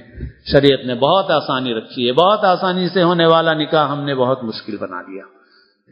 شریعت 0.52 0.86
نے 0.86 0.94
بہت 0.94 1.30
آسانی 1.30 1.74
رکھی 1.74 2.06
ہے، 2.06 2.12
بہت 2.12 2.44
آسانی 2.44 2.88
سے 2.88 3.02
ہونے 3.02 3.26
والا 3.26 3.54
نکاح 3.54 3.88
ہم 3.88 4.04
نے 4.04 4.14
بہت 4.14 4.44
مشکل 4.44 4.76
بنا 4.76 5.02
دیا 5.02 5.22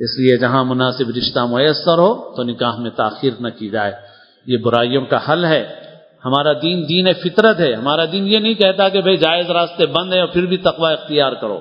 اس 0.01 0.19
لیے 0.19 0.37
جہاں 0.37 0.65
مناسب 0.65 1.09
رشتہ 1.09 1.41
میسر 1.41 1.99
ہو 1.99 2.37
تو 2.37 2.43
نکاح 2.43 2.77
میں 2.77 2.91
تاخیر 2.91 3.33
نہ 3.41 3.49
کی 3.49 3.69
جائے۔ 3.69 3.93
یہ 4.47 4.57
برائیوں 4.57 5.07
کا 5.07 5.33
حل 5.33 5.45
ہے۔ 5.45 5.80
ہمارا 6.25 6.53
دین 6.53 6.89
دین 6.89 7.13
فطرت 7.13 7.61
ہے۔ 7.61 7.75
ہمارا 7.75 8.05
دین 8.13 8.27
یہ 8.27 8.39
نہیں 8.39 8.55
کہتا 8.55 8.89
کہ 8.89 9.01
بھائی 9.01 9.17
جائز 9.17 9.51
راستے 9.51 9.87
بند 9.87 10.13
ہیں 10.13 10.21
اور 10.21 10.29
پھر 10.29 10.47
بھی 10.47 10.57
تقوی 10.57 10.93
اختیار 10.93 11.33
کرو۔ 11.33 11.61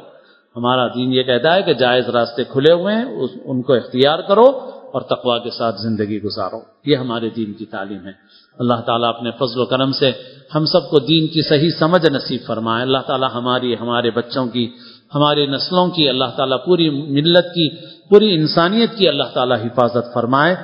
ہمارا 0.55 0.87
دین 0.87 1.13
یہ 1.13 1.23
کہتا 1.23 1.55
ہے 1.55 1.61
کہ 1.61 1.73
جائز 1.73 2.09
راستے 2.09 2.43
کھلے 2.43 2.73
ہوئے 2.73 2.95
ہیں 2.95 3.05
ان 3.45 3.61
کو 3.61 3.73
اختیار 3.73 4.19
کرو 4.19 4.45
اور 4.93 5.01
تقوا 5.01 5.39
کے 5.39 5.49
ساتھ 5.49 5.81
زندگی 5.81 6.21
گزارو۔ 6.21 6.59
یہ 6.85 6.95
ہمارے 6.95 7.29
دین 7.29 7.53
کی 7.53 7.65
تعلیم 7.65 8.05
ہے۔ 8.05 8.11
اللہ 8.59 8.73
تعالیٰ 8.73 9.09
اپنے 9.09 9.31
فضل 9.31 9.59
و 9.59 9.65
کرم 9.65 9.91
سے 9.91 10.11
ہم 10.55 10.65
سب 10.65 10.89
کو 10.89 10.99
دین 10.99 11.27
کی 11.27 11.41
صحیح 11.41 11.69
سمجھ 11.79 12.09
نصیب 12.09 12.41
فرمائے۔ 12.47 12.81
اللہ 12.81 12.97
تعالیٰ 12.97 13.29
ہماری 13.33 13.75
ہمارے 13.81 14.11
بچوں 14.11 14.47
کی، 14.47 14.71
ہماری 15.15 15.47
نسلوں 15.47 15.87
کی 15.87 16.09
اللہ 16.09 16.25
تعالیٰ 16.37 16.57
پوری 16.65 16.89
ملت 16.89 17.45
کی، 17.55 17.69
پوری 18.09 18.33
انسانیت 18.35 18.97
کی 18.97 19.09
اللہ 19.09 19.23
تعالیٰ 19.23 19.57
حفاظت 19.57 20.13
فرمائے۔ 20.13 20.55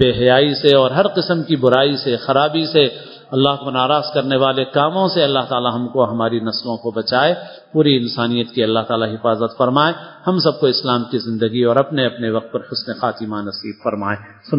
بے 0.00 0.10
حیائی 0.10 0.54
سے 0.54 0.76
اور 0.76 0.90
ہر 0.90 1.08
قسم 1.08 1.42
کی 1.42 1.56
برائی 1.56 1.96
سے، 1.96 2.16
خرابی 2.16 2.66
سے 2.66 2.88
اللہ 3.34 3.64
کو 3.64 3.70
ناراض 3.70 4.04
کرنے 4.14 4.36
والے 4.36 4.64
کاموں 4.64 5.08
سے 5.08 5.24
اللہ 5.24 5.38
تعالیٰ 5.48 5.74
ہم 5.74 5.88
کو، 5.88 6.10
ہماری 6.10 6.40
نسلوں 6.40 6.76
کو 6.76 6.90
بچائے، 6.90 7.34
پوری 7.72 7.96
انسانیت 7.96 8.50
کی 8.50 8.62
اللہ 8.62 8.78
تعالیٰ 8.88 9.14
حفاظت 9.14 9.58
فرمائے۔ 9.58 9.92
ہم 10.26 10.38
سب 10.38 10.60
کو 10.60 10.66
اسلام 10.66 11.04
کی 11.10 11.18
زندگی 11.18 11.62
اور 11.62 11.76
اپنے 11.76 12.06
اپنے 12.06 12.30
وقت 12.30 12.52
پر 12.52 12.60
حسن 12.60 12.92
خاتمہ 13.00 13.36
نصیب 13.36 13.74
فرمائے۔ 13.84 14.16